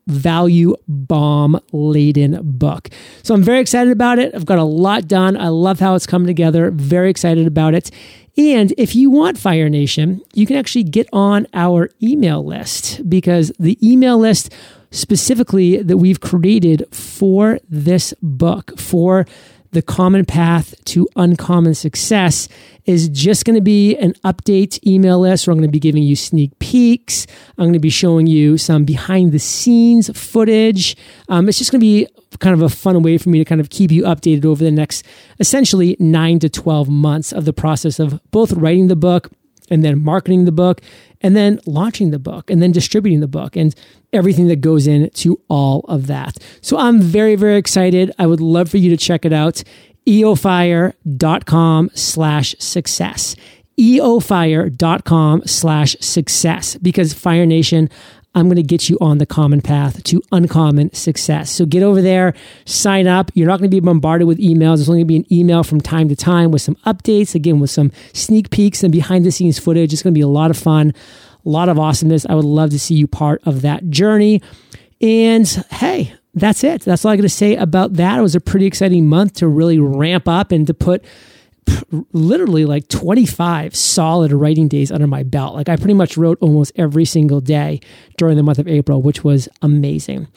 value 0.07 0.75
bomb 0.87 1.59
laden 1.71 2.39
book. 2.43 2.89
So 3.23 3.33
I'm 3.33 3.43
very 3.43 3.59
excited 3.59 3.91
about 3.91 4.19
it. 4.19 4.35
I've 4.35 4.45
got 4.45 4.59
a 4.59 4.63
lot 4.63 5.07
done. 5.07 5.37
I 5.37 5.47
love 5.47 5.79
how 5.79 5.95
it's 5.95 6.05
come 6.05 6.25
together. 6.25 6.71
Very 6.71 7.09
excited 7.09 7.47
about 7.47 7.73
it. 7.73 7.89
And 8.35 8.73
if 8.77 8.95
you 8.95 9.11
want 9.11 9.37
Fire 9.37 9.69
Nation, 9.69 10.21
you 10.33 10.45
can 10.47 10.57
actually 10.57 10.83
get 10.83 11.07
on 11.13 11.45
our 11.53 11.89
email 12.01 12.43
list 12.43 13.07
because 13.07 13.51
the 13.59 13.77
email 13.87 14.17
list 14.17 14.51
specifically 14.93 15.81
that 15.81 15.97
we've 15.97 16.21
created 16.21 16.85
for 16.91 17.59
this 17.69 18.13
book, 18.21 18.77
for 18.79 19.25
the 19.71 19.81
common 19.81 20.23
path 20.23 20.75
to 20.85 21.09
uncommon 21.15 21.73
success 21.73 22.47
is 22.85 23.09
just 23.09 23.43
going 23.43 23.55
to 23.55 23.61
be 23.61 23.97
an 23.97 24.13
update 24.23 24.79
email 24.85 25.19
list 25.19 25.47
where 25.47 25.51
I'm 25.51 25.57
going 25.57 25.67
to 25.67 25.71
be 25.71 25.79
giving 25.79 26.03
you 26.03 26.15
sneak 26.15 26.57
peeks. 26.59 27.25
I'm 27.57 27.65
going 27.65 27.73
to 27.73 27.79
be 27.79 27.89
showing 27.89 28.27
you 28.27 28.57
some 28.59 28.85
behind 28.85 29.31
the 29.31 29.39
scenes 29.39 30.15
footage. 30.15 30.95
Um, 31.27 31.49
it's 31.49 31.57
just 31.57 31.71
going 31.71 31.81
to 31.81 31.85
be 31.85 32.07
kind 32.39 32.53
of 32.53 32.61
a 32.61 32.69
fun 32.69 33.01
way 33.01 33.17
for 33.17 33.29
me 33.29 33.39
to 33.39 33.45
kind 33.45 33.61
of 33.61 33.69
keep 33.69 33.91
you 33.91 34.03
updated 34.03 34.45
over 34.45 34.63
the 34.63 34.71
next 34.71 35.05
essentially 35.39 35.95
nine 35.99 36.39
to 36.39 36.49
12 36.49 36.87
months 36.87 37.31
of 37.31 37.45
the 37.45 37.53
process 37.53 37.99
of 37.99 38.19
both 38.31 38.51
writing 38.53 38.87
the 38.87 38.95
book 38.95 39.31
and 39.69 39.83
then 39.83 40.03
marketing 40.03 40.45
the 40.45 40.51
book 40.51 40.81
and 41.21 41.35
then 41.35 41.59
launching 41.65 42.11
the 42.11 42.19
book 42.19 42.49
and 42.49 42.61
then 42.61 42.71
distributing 42.71 43.19
the 43.19 43.27
book 43.27 43.55
and 43.55 43.73
everything 44.11 44.47
that 44.47 44.61
goes 44.61 44.87
into 44.87 45.39
all 45.49 45.81
of 45.87 46.07
that. 46.07 46.37
So 46.61 46.77
I'm 46.77 47.01
very, 47.01 47.35
very 47.35 47.57
excited. 47.57 48.11
I 48.19 48.27
would 48.27 48.41
love 48.41 48.69
for 48.69 48.77
you 48.77 48.89
to 48.89 48.97
check 48.97 49.25
it 49.25 49.33
out. 49.33 49.63
eofire.com 50.05 51.91
slash 51.93 52.55
success 52.59 53.35
eofire.com 53.79 55.41
slash 55.45 55.95
success 55.99 56.75
because 56.77 57.13
Fire 57.13 57.45
Nation, 57.45 57.89
I'm 58.35 58.47
going 58.47 58.55
to 58.55 58.63
get 58.63 58.89
you 58.89 58.97
on 58.99 59.19
the 59.19 59.25
common 59.25 59.61
path 59.61 60.03
to 60.05 60.21
uncommon 60.31 60.93
success. 60.93 61.51
So 61.51 61.65
get 61.65 61.83
over 61.83 62.01
there, 62.01 62.33
sign 62.65 63.07
up. 63.07 63.31
You're 63.35 63.47
not 63.47 63.59
going 63.59 63.69
to 63.69 63.75
be 63.75 63.79
bombarded 63.79 64.27
with 64.27 64.39
emails. 64.39 64.77
There's 64.77 64.89
only 64.89 65.03
going 65.03 65.23
to 65.23 65.27
be 65.27 65.35
an 65.35 65.39
email 65.39 65.63
from 65.63 65.79
time 65.79 66.09
to 66.09 66.15
time 66.15 66.51
with 66.51 66.61
some 66.61 66.75
updates, 66.85 67.35
again, 67.35 67.59
with 67.59 67.69
some 67.69 67.91
sneak 68.13 68.49
peeks 68.49 68.83
and 68.83 68.91
behind 68.91 69.25
the 69.25 69.31
scenes 69.31 69.59
footage. 69.59 69.93
It's 69.93 70.01
going 70.01 70.13
to 70.13 70.17
be 70.17 70.23
a 70.23 70.27
lot 70.27 70.49
of 70.49 70.57
fun. 70.57 70.93
A 71.45 71.49
lot 71.49 71.69
of 71.69 71.77
awesomeness. 71.77 72.25
I 72.27 72.35
would 72.35 72.45
love 72.45 72.69
to 72.71 72.79
see 72.79 72.95
you 72.95 73.05
part 73.05 73.41
of 73.45 73.61
that 73.61 73.89
journey. 73.89 74.41
And 75.01 75.47
hey, 75.69 76.13
that's 76.33 76.63
it. 76.63 76.81
That's 76.81 77.05
all 77.05 77.11
I 77.11 77.17
got 77.17 77.23
to 77.23 77.29
say 77.29 77.55
about 77.55 77.93
that. 77.95 78.17
It 78.17 78.21
was 78.21 78.35
a 78.35 78.39
pretty 78.39 78.65
exciting 78.65 79.07
month 79.07 79.33
to 79.35 79.47
really 79.47 79.77
ramp 79.77 80.27
up 80.27 80.51
and 80.51 80.65
to 80.67 80.73
put 80.73 81.03
literally 82.11 82.65
like 82.65 82.87
25 82.87 83.75
solid 83.75 84.31
writing 84.31 84.67
days 84.67 84.91
under 84.91 85.07
my 85.07 85.23
belt. 85.23 85.55
Like 85.55 85.69
I 85.69 85.75
pretty 85.75 85.93
much 85.93 86.17
wrote 86.17 86.37
almost 86.41 86.71
every 86.75 87.05
single 87.05 87.41
day 87.41 87.79
during 88.17 88.37
the 88.37 88.43
month 88.43 88.59
of 88.59 88.67
April, 88.67 89.01
which 89.01 89.23
was 89.23 89.47
amazing. 89.61 90.27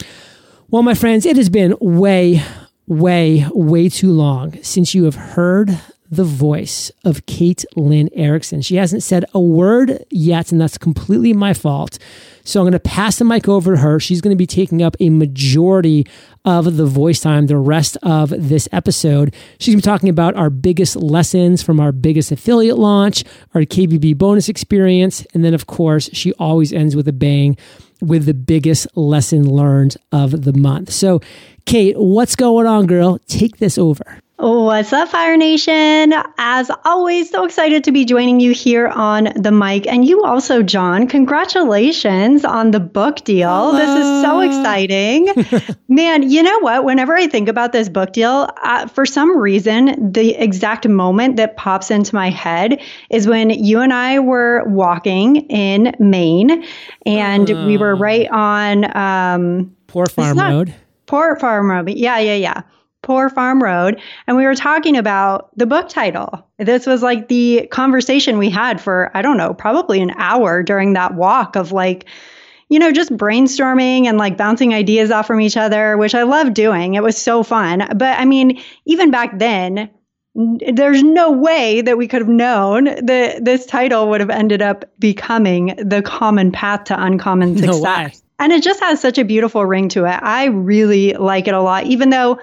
Well, 0.69 0.83
my 0.83 0.95
friends, 0.95 1.27
it 1.27 1.37
has 1.37 1.49
been 1.49 1.77
way, 1.81 2.43
way, 2.87 3.47
way 3.53 3.89
too 3.89 4.11
long 4.11 4.61
since 4.63 4.95
you 4.95 5.05
have 5.05 5.15
heard 5.15 5.79
the 6.11 6.25
voice 6.25 6.91
of 7.05 7.27
Kate 7.27 7.65
Lynn 7.75 8.09
Erickson. 8.13 8.63
She 8.63 8.77
hasn't 8.77 9.03
said 9.03 9.25
a 9.35 9.41
word 9.41 10.05
yet, 10.11 10.53
and 10.53 10.61
that's 10.61 10.79
completely 10.79 11.33
my 11.33 11.55
fault. 11.55 11.99
So 12.45 12.61
I'm 12.61 12.65
going 12.65 12.73
to 12.73 12.81
pass 12.81 13.19
the 13.19 13.25
mic 13.25 13.49
over 13.49 13.75
to 13.75 13.81
her. 13.81 13.99
She's 13.99 14.21
going 14.21 14.35
to 14.35 14.39
be 14.39 14.47
taking 14.47 14.83
up 14.83 14.97
a 15.01 15.11
majority 15.11 16.07
of 16.45 16.77
the 16.77 16.87
voice 16.87 17.19
time 17.19 17.47
the 17.47 17.57
rest 17.57 17.99
of 18.03 18.31
this 18.31 18.69
episode. 18.71 19.35
She's 19.59 19.75
going 19.75 19.81
to 19.81 19.87
be 19.87 19.91
talking 19.91 20.09
about 20.09 20.37
our 20.37 20.49
biggest 20.49 20.95
lessons 20.95 21.63
from 21.63 21.81
our 21.81 21.91
biggest 21.91 22.31
affiliate 22.31 22.79
launch, 22.79 23.25
our 23.55 23.63
KBB 23.63 24.17
bonus 24.17 24.49
experience, 24.49 25.27
and 25.35 25.45
then, 25.45 25.55
of 25.55 25.67
course, 25.67 26.09
she 26.13 26.33
always 26.35 26.73
ends 26.73 26.95
with 26.95 27.09
a 27.09 27.13
bang 27.13 27.57
with 28.01 28.27
the 28.27 28.35
biggest 28.35 28.87
lesson 28.97 29.49
learned 29.49 29.97
of 30.13 30.43
the 30.43 30.53
month. 30.53 30.93
So, 30.93 31.21
Kate, 31.65 31.99
what's 31.99 32.37
going 32.37 32.67
on, 32.67 32.87
girl? 32.87 33.19
Take 33.27 33.57
this 33.57 33.77
over. 33.77 34.21
What's 34.39 34.93
up, 34.93 35.09
Fire 35.09 35.39
Nation? 35.39 36.13
As 36.37 36.71
always, 36.85 37.31
so 37.31 37.47
excited 37.47 37.85
to 37.85 37.93
be 37.93 38.05
joining 38.05 38.39
you 38.39 38.53
here 38.53 38.89
on 38.89 39.33
the 39.35 39.51
mic. 39.51 39.87
And 39.87 40.05
you 40.05 40.25
also, 40.25 40.63
John, 40.63 41.09
congratulations 41.09 42.45
on 42.45 42.71
the 42.71 42.79
book 42.79 43.25
deal. 43.25 43.73
Hello. 43.73 43.79
This 43.79 43.89
is 43.89 44.23
so 44.23 44.41
exciting. 44.41 45.77
Man, 45.89 46.29
you 46.29 46.43
know 46.43 46.59
what? 46.59 46.85
Whenever 46.85 47.17
I 47.17 47.29
think 47.29 47.49
about 47.49 47.73
this 47.73 47.89
book 47.89 48.13
deal, 48.13 48.51
uh, 48.63 48.87
for 48.89 49.07
some 49.07 49.39
reason, 49.39 50.13
the 50.13 50.35
exact 50.35 50.87
moment 50.87 51.37
that 51.39 51.57
pops 51.57 51.91
into 51.91 52.15
my 52.15 52.29
head 52.29 52.79
is 53.09 53.27
when 53.27 53.49
you 53.49 53.81
and 53.81 53.95
I 53.95 54.19
were 54.19 54.65
walking 54.67 55.49
in 55.49 55.97
Maine 55.99 56.63
and 57.07 57.51
uh, 57.51 57.65
we 57.67 57.79
were 57.79 57.97
ah. 57.97 57.99
right 57.99 58.29
on 58.31 58.95
um, 58.95 59.75
Poor 59.87 60.05
Farm 60.05 60.39
Road. 60.39 60.75
Poor 61.07 61.37
Farm 61.37 61.71
Road. 61.71 61.89
Yeah, 61.89 62.19
yeah, 62.19 62.35
yeah. 62.35 62.63
Poor 63.07 63.31
Farm 63.31 63.63
Road, 63.63 64.01
and 64.27 64.37
we 64.37 64.45
were 64.45 64.57
talking 64.57 64.97
about 64.97 65.57
the 65.57 65.65
book 65.65 65.89
title. 65.89 66.45
This 66.59 66.87
was 66.87 67.05
like 67.05 67.29
the 67.29 67.69
conversation 67.71 68.37
we 68.37 68.51
had 68.51 68.81
for, 68.81 69.13
I 69.15 69.23
don't 69.23 69.37
know, 69.37 69.55
probably 69.55 70.01
an 70.01 70.11
hour 70.17 70.65
during 70.65 70.95
that 70.95 71.15
walk 71.15 71.55
of 71.55 71.71
like, 71.71 72.07
you 72.69 72.81
know, 72.81 72.91
just 72.91 73.13
brainstorming 73.13 74.07
and 74.07 74.19
like 74.19 74.37
bouncing 74.37 74.75
ideas 74.75 75.13
off 75.13 75.29
from 75.29 75.41
each 75.41 75.57
other, 75.57 75.97
which 75.97 76.17
I 76.17 76.25
love 76.25 76.53
doing. 76.53 76.95
It 76.95 77.03
was 77.05 77.17
so 77.17 77.45
fun. 77.45 77.87
But 77.97 78.19
I 78.19 78.25
mean, 78.25 78.61
even 78.87 79.13
back 79.13 79.39
then, 79.39 79.89
there's 80.35 81.05
no 81.05 81.31
way 81.31 81.83
that 81.83 81.97
we 81.97 82.09
could 82.09 82.23
have 82.23 82.29
known 82.29 82.87
that 83.07 83.45
this 83.45 83.67
title 83.67 84.09
would 84.09 84.21
have 84.21 84.31
ended 84.31 84.63
up 84.63 84.85
becoming 84.99 85.77
the 85.77 86.03
common 86.03 86.51
path 86.51 86.83
to 86.85 87.01
uncommon 87.01 87.57
success. 87.57 88.21
No 88.21 88.45
and 88.45 88.53
it 88.53 88.65
just 88.65 88.81
has 88.81 89.01
such 89.01 89.17
a 89.17 89.25
beautiful 89.25 89.65
ring 89.65 89.89
to 89.91 90.05
it. 90.07 90.19
I 90.23 90.47
really 90.47 91.13
like 91.13 91.49
it 91.49 91.55
a 91.55 91.63
lot, 91.63 91.85
even 91.85 92.11
though 92.11 92.39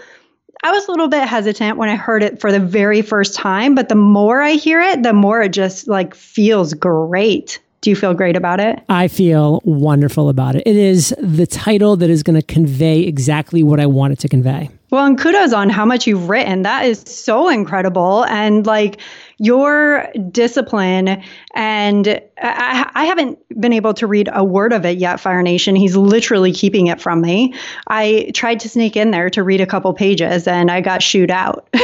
I 0.63 0.71
was 0.71 0.87
a 0.87 0.91
little 0.91 1.09
bit 1.09 1.27
hesitant 1.27 1.77
when 1.77 1.89
I 1.89 1.95
heard 1.97 2.23
it 2.23 2.39
for 2.39 2.49
the 2.49 2.59
very 2.59 3.01
first 3.01 3.35
time, 3.35 3.75
but 3.75 3.89
the 3.89 3.95
more 3.95 4.41
I 4.41 4.51
hear 4.51 4.81
it, 4.81 5.03
the 5.03 5.11
more 5.11 5.41
it 5.41 5.49
just 5.49 5.89
like 5.89 6.15
feels 6.15 6.73
great. 6.73 7.61
Do 7.81 7.89
you 7.89 7.97
feel 7.97 8.13
great 8.13 8.37
about 8.37 8.61
it? 8.61 8.79
I 8.87 9.09
feel 9.09 9.59
wonderful 9.65 10.29
about 10.29 10.55
it. 10.55 10.63
It 10.65 10.77
is 10.77 11.13
the 11.19 11.45
title 11.45 11.97
that 11.97 12.09
is 12.09 12.23
going 12.23 12.39
to 12.39 12.41
convey 12.41 13.01
exactly 13.01 13.61
what 13.61 13.81
I 13.81 13.87
want 13.87 14.13
it 14.13 14.19
to 14.19 14.29
convey. 14.29 14.69
Well, 14.93 15.07
and 15.07 15.17
kudos 15.17 15.53
on 15.53 15.71
how 15.71 15.85
much 15.85 16.05
you've 16.05 16.29
written. 16.29 16.61
That 16.61 16.85
is 16.85 16.99
so 16.99 17.49
incredible. 17.49 18.25
And 18.25 18.63
like 18.63 19.01
your 19.39 20.07
discipline, 20.29 21.23
and 21.55 22.07
I, 22.39 22.91
I, 22.93 23.05
haven't 23.05 23.39
been 23.59 23.73
able 23.73 23.95
to 23.95 24.05
read 24.05 24.29
a 24.31 24.43
word 24.43 24.71
of 24.71 24.85
it 24.85 24.99
yet, 24.99 25.19
Fire 25.19 25.41
Nation. 25.41 25.75
He's 25.75 25.97
literally 25.97 26.51
keeping 26.53 26.85
it 26.87 27.01
from 27.01 27.21
me. 27.21 27.55
I 27.87 28.29
tried 28.35 28.59
to 28.59 28.69
sneak 28.69 28.95
in 28.95 29.09
there 29.09 29.31
to 29.31 29.41
read 29.41 29.61
a 29.61 29.65
couple 29.65 29.91
pages 29.95 30.47
and 30.47 30.69
I 30.69 30.81
got 30.81 31.01
shooed 31.01 31.31
out. 31.31 31.67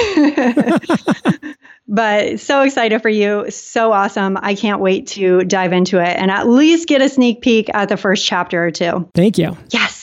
But 1.92 2.40
so 2.40 2.62
excited 2.62 3.02
for 3.02 3.10
you. 3.10 3.50
So 3.50 3.92
awesome. 3.92 4.38
I 4.40 4.54
can't 4.54 4.80
wait 4.80 5.08
to 5.08 5.44
dive 5.44 5.74
into 5.74 5.98
it 5.98 6.16
and 6.16 6.30
at 6.30 6.48
least 6.48 6.88
get 6.88 7.02
a 7.02 7.10
sneak 7.10 7.42
peek 7.42 7.68
at 7.74 7.90
the 7.90 7.98
first 7.98 8.24
chapter 8.28 8.64
or 8.64 8.70
two. 8.70 9.10
Thank 9.16 9.40
you. 9.40 9.58
Yes. 9.72 9.99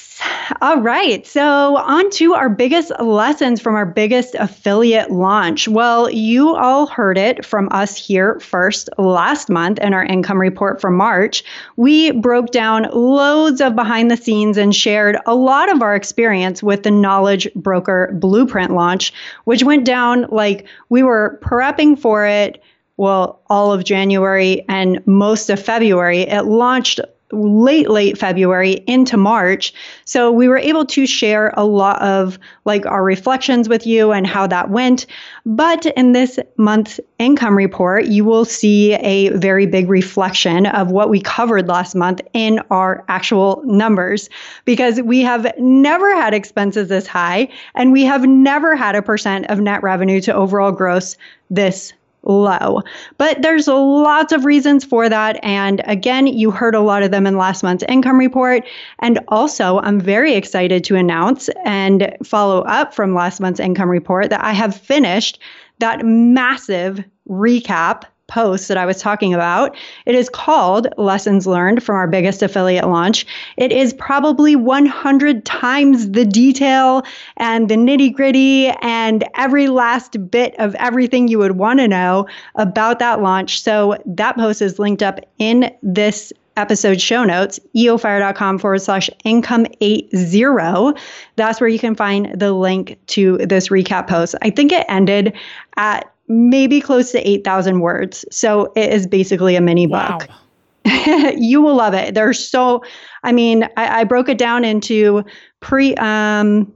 All 0.61 0.80
right. 0.80 1.26
So, 1.26 1.76
on 1.76 2.09
to 2.11 2.35
our 2.35 2.48
biggest 2.48 2.92
lessons 3.00 3.61
from 3.61 3.74
our 3.74 3.87
biggest 3.87 4.35
affiliate 4.37 5.11
launch. 5.11 5.66
Well, 5.66 6.09
you 6.09 6.54
all 6.54 6.87
heard 6.87 7.18
it 7.18 7.44
from 7.44 7.68
us 7.72 7.96
here 7.96 8.38
first 8.38 8.88
last 8.96 9.48
month 9.48 9.78
in 9.78 9.92
our 9.92 10.04
income 10.04 10.40
report 10.40 10.80
for 10.80 10.90
March. 10.90 11.42
We 11.76 12.12
broke 12.12 12.52
down 12.52 12.87
loads 12.92 13.61
of 13.61 13.74
behind 13.74 14.11
the 14.11 14.16
scenes 14.16 14.56
and 14.56 14.74
shared 14.74 15.16
a 15.26 15.35
lot 15.35 15.72
of 15.72 15.82
our 15.82 15.96
experience 15.96 16.62
with 16.62 16.85
the 16.85 16.90
Knowledge 16.92 17.48
Broker 17.56 18.11
Blueprint 18.14 18.72
launch, 18.72 19.12
which 19.44 19.64
went 19.64 19.85
down 19.85 20.26
like 20.30 20.66
we 20.88 21.02
were 21.02 21.40
prepping 21.42 21.98
for 21.98 22.24
it 22.24 22.62
well, 22.98 23.42
all 23.48 23.72
of 23.72 23.85
January 23.85 24.64
and 24.68 25.06
most 25.06 25.50
of 25.50 25.62
February. 25.62 26.20
It 26.20 26.46
launched 26.46 27.00
late 27.37 27.90
late 27.90 28.18
february 28.18 28.83
into 28.87 29.16
march. 29.16 29.72
So 30.05 30.33
we 30.33 30.49
were 30.49 30.59
able 30.59 30.85
to 30.87 31.07
share 31.07 31.53
a 31.57 31.64
lot 31.64 32.01
of 32.03 32.38
like 32.64 32.87
our 32.87 33.05
reflections 33.05 33.68
with 33.68 33.87
you 33.87 34.12
and 34.12 34.27
how 34.27 34.46
that 34.46 34.70
went. 34.70 35.07
But 35.44 35.87
in 35.87 36.12
this 36.12 36.38
month's 36.57 36.99
income 37.18 37.57
report 37.57 38.07
you 38.07 38.25
will 38.25 38.44
see 38.44 38.94
a 38.94 39.31
very 39.31 39.66
big 39.66 39.88
reflection 39.88 40.66
of 40.66 40.90
what 40.90 41.11
we 41.11 41.20
covered 41.20 41.68
last 41.68 41.94
month 41.94 42.20
in 42.33 42.61
our 42.70 43.05
actual 43.09 43.62
numbers. 43.64 44.29
Because 44.64 45.01
we 45.03 45.20
have 45.20 45.53
never 45.59 46.14
had 46.14 46.35
expenses 46.35 46.88
this 46.88 47.07
high 47.07 47.49
and 47.75 47.92
we 47.92 48.05
have 48.05 48.27
never 48.27 48.75
had 48.75 48.96
a 48.96 49.03
percent 49.03 49.46
of 49.46 49.61
net 49.61 49.83
revenue 49.83 50.20
to 50.22 50.35
overall 50.35 50.72
gross 50.72 51.16
this 51.51 51.92
low. 52.26 52.82
But 53.18 53.40
there's 53.42 53.68
lots 53.68 54.32
of 54.32 54.44
reasons 54.44 54.84
for 54.84 55.08
that. 55.08 55.38
And 55.42 55.80
again, 55.84 56.26
you 56.26 56.50
heard 56.50 56.74
a 56.74 56.80
lot 56.80 57.02
of 57.02 57.10
them 57.10 57.26
in 57.26 57.36
last 57.36 57.62
month's 57.62 57.84
income 57.88 58.18
report. 58.18 58.64
And 58.98 59.20
also, 59.28 59.78
I'm 59.80 60.00
very 60.00 60.34
excited 60.34 60.84
to 60.84 60.96
announce 60.96 61.48
and 61.64 62.14
follow 62.24 62.62
up 62.62 62.92
from 62.94 63.14
last 63.14 63.40
month's 63.40 63.60
income 63.60 63.88
report 63.88 64.30
that 64.30 64.44
I 64.44 64.52
have 64.52 64.76
finished 64.76 65.38
that 65.78 66.04
massive 66.04 67.02
recap 67.28 68.04
post 68.28 68.68
that 68.68 68.76
I 68.76 68.86
was 68.86 69.00
talking 69.00 69.34
about. 69.34 69.76
It 70.04 70.14
is 70.14 70.28
called 70.28 70.88
Lessons 70.96 71.46
Learned 71.46 71.82
from 71.82 71.96
Our 71.96 72.08
Biggest 72.08 72.42
Affiliate 72.42 72.88
Launch. 72.88 73.26
It 73.56 73.72
is 73.72 73.92
probably 73.92 74.56
100 74.56 75.44
times 75.44 76.10
the 76.10 76.24
detail 76.24 77.02
and 77.36 77.68
the 77.68 77.76
nitty 77.76 78.12
gritty 78.14 78.68
and 78.82 79.24
every 79.34 79.68
last 79.68 80.30
bit 80.30 80.54
of 80.58 80.74
everything 80.76 81.28
you 81.28 81.38
would 81.38 81.58
want 81.58 81.80
to 81.80 81.88
know 81.88 82.26
about 82.56 82.98
that 82.98 83.22
launch. 83.22 83.62
So 83.62 83.96
that 84.06 84.36
post 84.36 84.62
is 84.62 84.78
linked 84.78 85.02
up 85.02 85.20
in 85.38 85.72
this 85.82 86.32
episode 86.56 87.00
show 87.00 87.24
notes, 87.24 87.60
eofire.com 87.76 88.58
forward 88.58 88.80
slash 88.80 89.10
income 89.24 89.66
80. 89.80 90.94
That's 91.36 91.60
where 91.60 91.68
you 91.68 91.78
can 91.78 91.94
find 91.94 92.38
the 92.38 92.52
link 92.52 92.98
to 93.08 93.38
this 93.38 93.68
recap 93.68 94.08
post. 94.08 94.34
I 94.42 94.50
think 94.50 94.72
it 94.72 94.86
ended 94.88 95.34
at 95.76 96.10
maybe 96.28 96.80
close 96.80 97.12
to 97.12 97.28
8,000 97.28 97.80
words. 97.80 98.24
So 98.30 98.72
it 98.76 98.92
is 98.92 99.06
basically 99.06 99.56
a 99.56 99.60
mini 99.60 99.86
book. 99.86 100.28
Wow. 100.28 101.30
you 101.36 101.60
will 101.60 101.74
love 101.74 101.94
it. 101.94 102.14
There's 102.14 102.38
so, 102.38 102.82
I 103.24 103.32
mean, 103.32 103.64
I, 103.76 104.00
I 104.00 104.04
broke 104.04 104.28
it 104.28 104.38
down 104.38 104.64
into 104.64 105.24
pre, 105.60 105.94
um, 105.96 106.72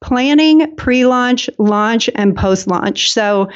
planning, 0.00 0.74
pre 0.76 1.06
launch, 1.06 1.50
launch, 1.58 2.08
and 2.14 2.36
post 2.36 2.66
launch. 2.66 3.12
So 3.12 3.50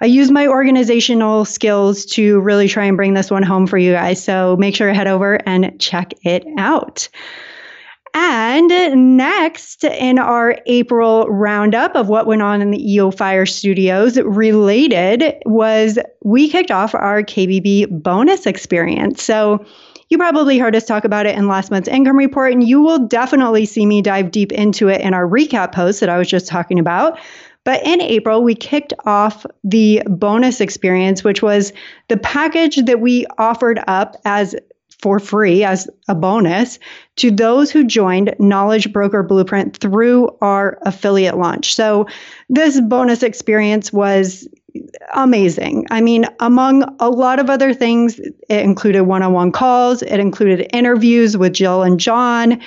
I 0.00 0.06
use 0.06 0.30
my 0.30 0.46
organizational 0.46 1.44
skills 1.44 2.06
to 2.06 2.40
really 2.40 2.68
try 2.68 2.84
and 2.84 2.96
bring 2.96 3.14
this 3.14 3.30
one 3.30 3.42
home 3.42 3.66
for 3.66 3.76
you 3.76 3.92
guys. 3.92 4.22
So 4.22 4.56
make 4.56 4.74
sure 4.74 4.88
to 4.88 4.94
head 4.94 5.08
over 5.08 5.40
and 5.46 5.78
check 5.80 6.14
it 6.24 6.44
out. 6.56 7.08
And 8.12 9.16
next 9.16 9.84
in 9.84 10.18
our 10.18 10.56
April 10.66 11.26
roundup 11.28 11.94
of 11.94 12.08
what 12.08 12.26
went 12.26 12.42
on 12.42 12.60
in 12.60 12.70
the 12.70 12.92
EO 12.92 13.10
Fire 13.10 13.46
studios, 13.46 14.18
related 14.18 15.34
was 15.46 15.98
we 16.22 16.48
kicked 16.48 16.70
off 16.70 16.94
our 16.94 17.22
KBB 17.22 18.02
bonus 18.02 18.46
experience. 18.46 19.22
So 19.22 19.64
you 20.08 20.18
probably 20.18 20.58
heard 20.58 20.74
us 20.74 20.84
talk 20.84 21.04
about 21.04 21.26
it 21.26 21.36
in 21.36 21.46
last 21.46 21.70
month's 21.70 21.88
income 21.88 22.16
report, 22.16 22.52
and 22.52 22.66
you 22.66 22.80
will 22.80 23.06
definitely 23.06 23.64
see 23.64 23.86
me 23.86 24.02
dive 24.02 24.32
deep 24.32 24.50
into 24.50 24.88
it 24.88 25.00
in 25.00 25.14
our 25.14 25.26
recap 25.26 25.72
post 25.72 26.00
that 26.00 26.08
I 26.08 26.18
was 26.18 26.28
just 26.28 26.48
talking 26.48 26.80
about. 26.80 27.18
But 27.62 27.86
in 27.86 28.00
April, 28.00 28.42
we 28.42 28.54
kicked 28.54 28.92
off 29.04 29.46
the 29.62 30.02
bonus 30.06 30.60
experience, 30.60 31.22
which 31.22 31.42
was 31.42 31.72
the 32.08 32.16
package 32.16 32.76
that 32.86 33.00
we 33.00 33.26
offered 33.38 33.80
up 33.86 34.16
as 34.24 34.56
for 35.00 35.18
free 35.18 35.64
as 35.64 35.88
a 36.08 36.14
bonus 36.14 36.78
to 37.16 37.30
those 37.30 37.70
who 37.70 37.84
joined 37.84 38.34
Knowledge 38.38 38.92
Broker 38.92 39.22
Blueprint 39.22 39.76
through 39.76 40.36
our 40.40 40.78
affiliate 40.82 41.38
launch. 41.38 41.74
So, 41.74 42.06
this 42.48 42.80
bonus 42.80 43.22
experience 43.22 43.92
was 43.92 44.48
amazing. 45.14 45.86
I 45.90 46.00
mean, 46.00 46.26
among 46.40 46.84
a 47.00 47.10
lot 47.10 47.38
of 47.38 47.50
other 47.50 47.74
things, 47.74 48.18
it 48.18 48.38
included 48.48 49.04
one 49.04 49.22
on 49.22 49.32
one 49.32 49.52
calls, 49.52 50.02
it 50.02 50.20
included 50.20 50.68
interviews 50.72 51.36
with 51.36 51.52
Jill 51.52 51.82
and 51.82 51.98
John. 51.98 52.60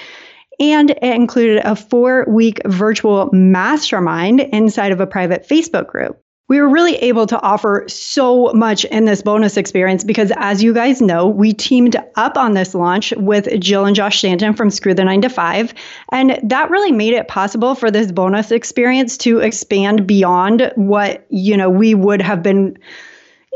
And 0.60 0.92
it 0.92 1.04
included 1.04 1.62
a 1.66 1.76
four 1.76 2.26
week 2.30 2.62
virtual 2.68 3.30
mastermind 3.34 4.40
inside 4.40 4.92
of 4.92 5.00
a 5.00 5.08
private 5.08 5.48
Facebook 5.48 5.88
group 5.88 6.23
we 6.54 6.62
were 6.62 6.70
really 6.70 6.98
able 6.98 7.26
to 7.26 7.42
offer 7.42 7.84
so 7.88 8.52
much 8.54 8.86
in 8.86 9.06
this 9.06 9.24
bonus 9.24 9.58
experience 9.58 10.04
because, 10.04 10.32
as 10.38 10.62
you 10.62 10.72
guys 10.72 11.02
know, 11.02 11.28
we 11.28 11.52
teamed 11.52 11.96
up 12.16 12.38
on 12.38 12.54
this 12.54 12.76
launch 12.76 13.12
with 13.18 13.60
Jill 13.60 13.88
and 13.88 13.96
Josh 13.96 14.20
Stanton 14.20 14.54
from 14.54 14.70
Screw 14.70 14.94
the 14.94 15.04
Nine 15.04 15.24
to 15.24 15.30
Five. 15.30 15.74
And 16.12 16.40
that 16.44 16.70
really 16.70 16.92
made 16.92 17.14
it 17.14 17.28
possible 17.28 17.74
for 17.74 17.90
this 17.90 18.12
bonus 18.12 18.52
experience 18.52 19.18
to 19.18 19.40
expand 19.40 20.06
beyond 20.06 20.72
what, 20.76 21.26
you 21.30 21.58
know, 21.58 21.72
we 21.72 21.96
would 21.96 22.22
have 22.22 22.44
been 22.44 22.78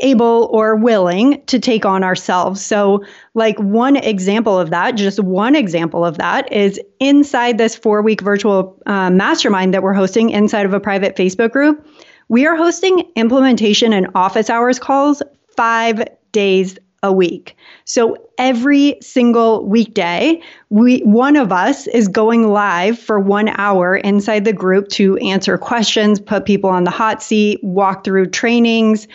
able 0.02 0.50
or 0.52 0.76
willing 0.76 1.44
to 1.46 1.60
take 1.60 1.86
on 1.86 2.04
ourselves. 2.04 2.66
So, 2.66 3.06
like 3.36 3.60
one 3.60 3.96
example 3.98 4.60
of 4.60 4.72
that, 4.72 4.96
just 4.96 5.20
one 5.20 5.56
example 5.56 6.04
of 6.04 6.18
that 6.18 6.52
is 6.52 6.82
inside 7.00 7.60
this 7.60 7.76
four 7.76 8.02
week 8.02 8.22
virtual 8.22 8.76
uh, 8.88 9.12
mastermind 9.12 9.76
that 9.76 9.84
we're 9.84 9.94
hosting 9.94 10.32
inside 10.32 10.66
of 10.66 10.74
a 10.74 10.80
private 10.80 11.16
Facebook 11.16 11.52
group 11.52 11.88
we 12.30 12.46
are 12.46 12.56
hosting 12.56 13.10
implementation 13.16 13.94
and 13.94 14.08
office 14.16 14.50
hours 14.50 14.80
calls 14.80 15.22
five 15.56 16.04
days 16.32 16.78
a 17.04 17.13
week. 17.13 17.56
So 17.86 18.18
every 18.38 18.98
single 19.02 19.66
weekday, 19.66 20.42
we 20.70 21.00
one 21.00 21.36
of 21.36 21.52
us 21.52 21.88
is 21.88 22.08
going 22.08 22.48
live 22.48 22.98
for 22.98 23.20
1 23.20 23.50
hour 23.50 23.96
inside 23.96 24.46
the 24.46 24.54
group 24.54 24.90
to 24.90 25.16
answer 25.18 25.58
questions, 25.58 26.20
put 26.20 26.46
people 26.46 26.70
on 26.70 26.84
the 26.84 26.92
hot 26.92 27.22
seat, 27.22 27.63
walk 27.63 28.04
through 28.04 28.32
trainings, 28.32 29.08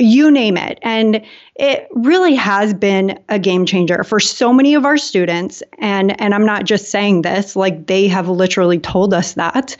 you 0.00 0.30
name 0.30 0.56
it. 0.56 0.78
And 0.82 1.22
it 1.56 1.88
really 1.92 2.34
has 2.34 2.72
been 2.72 3.18
a 3.28 3.38
game 3.38 3.66
changer 3.66 4.02
for 4.02 4.18
so 4.18 4.52
many 4.52 4.74
of 4.74 4.86
our 4.86 4.96
students. 4.96 5.62
And, 5.78 6.18
and 6.20 6.34
I'm 6.34 6.46
not 6.46 6.64
just 6.64 6.90
saying 6.90 7.22
this, 7.22 7.54
like 7.54 7.86
they 7.86 8.08
have 8.08 8.28
literally 8.28 8.78
told 8.78 9.12
us 9.12 9.34
that. 9.34 9.76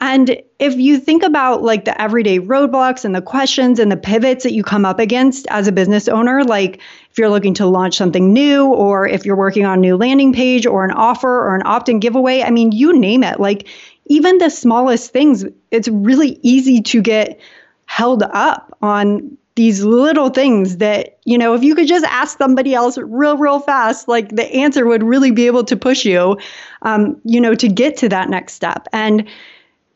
And 0.00 0.40
if 0.60 0.76
you 0.76 0.98
think 0.98 1.22
about 1.22 1.62
like 1.62 1.84
the 1.84 2.00
everyday 2.00 2.38
roadblocks 2.38 3.04
and 3.04 3.14
the 3.14 3.22
questions 3.22 3.78
and 3.78 3.90
the 3.90 3.96
pivots 3.96 4.44
that 4.44 4.52
you 4.52 4.62
come 4.62 4.84
up 4.84 5.00
against 5.00 5.46
as 5.48 5.66
a 5.66 5.72
business 5.72 6.06
owner, 6.06 6.44
like 6.44 6.80
if 7.10 7.18
you're 7.18 7.30
looking 7.30 7.54
to 7.54 7.66
launch 7.66 7.96
something 7.96 8.32
new, 8.32 8.66
or 8.66 9.06
if 9.08 9.26
you're 9.26 9.36
working 9.36 9.64
on 9.64 9.78
a 9.78 9.80
new 9.80 9.96
landing 9.96 10.32
page 10.32 10.66
or 10.66 10.84
an 10.84 10.92
offer 10.92 11.28
or 11.28 11.56
an 11.56 11.62
opt 11.64 11.88
in 11.88 11.98
giveaway, 11.98 12.42
I 12.42 12.50
mean, 12.50 12.72
you 12.72 12.96
name 12.98 13.24
it. 13.24 13.40
Like 13.40 13.66
even 14.06 14.38
the 14.38 14.50
smallest 14.50 15.12
things, 15.12 15.44
it's 15.70 15.88
really 15.88 16.38
easy 16.42 16.80
to 16.82 17.02
get 17.02 17.40
held 17.86 18.22
up 18.22 18.76
on 18.82 19.36
these 19.56 19.84
little 19.84 20.30
things 20.30 20.78
that, 20.78 21.18
you 21.24 21.38
know, 21.38 21.54
if 21.54 21.62
you 21.62 21.74
could 21.74 21.86
just 21.86 22.04
ask 22.06 22.38
somebody 22.38 22.74
else 22.74 22.98
real, 22.98 23.36
real 23.36 23.60
fast, 23.60 24.08
like 24.08 24.30
the 24.30 24.52
answer 24.52 24.84
would 24.84 25.02
really 25.02 25.30
be 25.30 25.46
able 25.46 25.64
to 25.64 25.76
push 25.76 26.04
you, 26.04 26.36
um, 26.82 27.20
you 27.24 27.40
know, 27.40 27.54
to 27.54 27.68
get 27.68 27.96
to 27.98 28.08
that 28.08 28.28
next 28.28 28.54
step. 28.54 28.88
And 28.92 29.28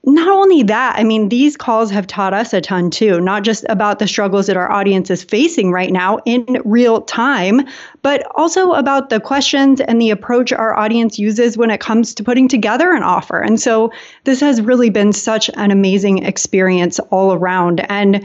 not 0.05 0.29
only 0.29 0.63
that, 0.63 0.95
I 0.97 1.03
mean, 1.03 1.29
these 1.29 1.57
calls 1.57 1.91
have 1.91 2.07
taught 2.07 2.33
us 2.33 2.53
a 2.53 2.61
ton 2.61 2.89
too, 2.89 3.21
not 3.21 3.43
just 3.43 3.65
about 3.69 3.99
the 3.99 4.07
struggles 4.07 4.47
that 4.47 4.57
our 4.57 4.71
audience 4.71 5.11
is 5.11 5.25
facing 5.25 5.73
right 5.73 5.93
now 5.93 6.19
in 6.25 6.63
real 6.65 7.03
time, 7.03 7.63
but 8.03 8.25
also 8.37 8.73
about 8.73 9.11
the 9.11 9.19
questions 9.19 9.81
and 9.81 10.01
the 10.01 10.11
approach 10.11 10.53
our 10.53 10.79
audience 10.79 11.19
uses 11.19 11.59
when 11.59 11.71
it 11.71 11.81
comes 11.81 12.15
to 12.15 12.23
putting 12.23 12.47
together 12.47 12.93
an 12.93 13.03
offer. 13.03 13.41
And 13.41 13.61
so 13.61 13.93
this 14.23 14.41
has 14.41 14.63
really 14.63 14.89
been 14.89 15.13
such 15.13 15.51
an 15.55 15.73
amazing 15.73 16.25
experience 16.25 17.01
all 17.11 17.33
around. 17.33 17.85
And 17.91 18.25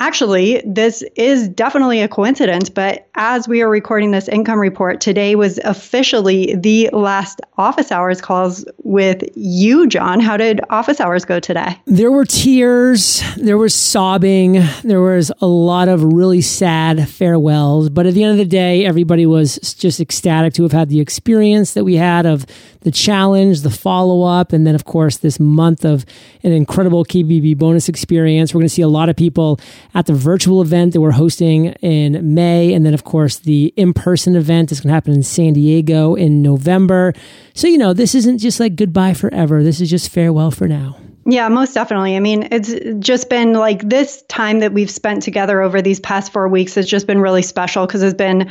Actually, 0.00 0.60
this 0.66 1.04
is 1.14 1.48
definitely 1.48 2.00
a 2.00 2.08
coincidence, 2.08 2.68
but 2.68 3.06
as 3.14 3.46
we 3.46 3.62
are 3.62 3.68
recording 3.68 4.10
this 4.10 4.26
income 4.26 4.58
report, 4.58 5.00
today 5.00 5.36
was 5.36 5.58
officially 5.58 6.56
the 6.56 6.90
last 6.92 7.40
office 7.56 7.92
hours 7.92 8.20
calls 8.20 8.64
with 8.78 9.22
you, 9.36 9.86
John. 9.86 10.18
How 10.18 10.36
did 10.36 10.60
office 10.70 11.00
hours 11.00 11.24
go 11.24 11.38
today? 11.38 11.78
There 11.86 12.10
were 12.10 12.24
tears, 12.24 13.22
there 13.36 13.56
was 13.58 13.74
sobbing, 13.74 14.54
there 14.82 15.00
was 15.00 15.30
a 15.40 15.46
lot 15.46 15.86
of 15.86 16.02
really 16.02 16.40
sad 16.40 17.08
farewells, 17.08 17.88
but 17.88 18.04
at 18.04 18.14
the 18.14 18.24
end 18.24 18.32
of 18.32 18.38
the 18.38 18.44
day, 18.44 18.84
everybody 18.84 19.24
was 19.24 19.56
just 19.74 20.00
ecstatic 20.00 20.52
to 20.54 20.64
have 20.64 20.72
had 20.72 20.88
the 20.88 21.00
experience 21.00 21.74
that 21.74 21.84
we 21.84 21.94
had 21.94 22.26
of 22.26 22.44
the 22.80 22.90
challenge, 22.90 23.60
the 23.60 23.70
follow 23.70 24.22
up, 24.22 24.52
and 24.52 24.66
then, 24.66 24.74
of 24.74 24.84
course, 24.84 25.18
this 25.18 25.38
month 25.38 25.84
of 25.84 26.04
an 26.42 26.50
incredible 26.50 27.04
KBB 27.04 27.56
bonus 27.56 27.88
experience. 27.88 28.52
We're 28.52 28.60
going 28.60 28.68
to 28.68 28.74
see 28.74 28.82
a 28.82 28.88
lot 28.88 29.08
of 29.08 29.14
people 29.14 29.60
at 29.94 30.06
the 30.06 30.14
virtual 30.14 30.62
event 30.62 30.92
that 30.92 31.00
we're 31.00 31.10
hosting 31.10 31.66
in 31.80 32.34
May. 32.34 32.72
And 32.72 32.84
then, 32.84 32.94
of 32.94 33.04
course, 33.04 33.38
the 33.38 33.72
in 33.76 33.92
person 33.92 34.36
event 34.36 34.72
is 34.72 34.80
going 34.80 34.88
to 34.88 34.94
happen 34.94 35.12
in 35.12 35.22
San 35.22 35.52
Diego 35.52 36.14
in 36.14 36.42
November. 36.42 37.12
So, 37.54 37.66
you 37.66 37.78
know, 37.78 37.92
this 37.92 38.14
isn't 38.14 38.38
just 38.38 38.60
like 38.60 38.76
goodbye 38.76 39.14
forever. 39.14 39.62
This 39.62 39.80
is 39.80 39.90
just 39.90 40.10
farewell 40.10 40.50
for 40.50 40.66
now. 40.66 40.96
Yeah, 41.24 41.48
most 41.48 41.74
definitely. 41.74 42.16
I 42.16 42.20
mean, 42.20 42.48
it's 42.50 42.74
just 42.98 43.30
been 43.30 43.52
like 43.52 43.88
this 43.88 44.22
time 44.28 44.58
that 44.58 44.72
we've 44.72 44.90
spent 44.90 45.22
together 45.22 45.62
over 45.62 45.80
these 45.80 46.00
past 46.00 46.32
four 46.32 46.48
weeks 46.48 46.74
has 46.74 46.88
just 46.88 47.06
been 47.06 47.20
really 47.20 47.42
special 47.42 47.86
because 47.86 48.02
it's 48.02 48.14
been 48.14 48.50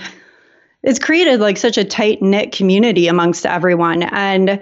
it's 0.83 0.97
created 0.97 1.39
like 1.39 1.57
such 1.57 1.77
a 1.77 1.83
tight 1.83 2.21
knit 2.21 2.51
community 2.53 3.07
amongst 3.07 3.45
everyone 3.45 4.03
and 4.03 4.61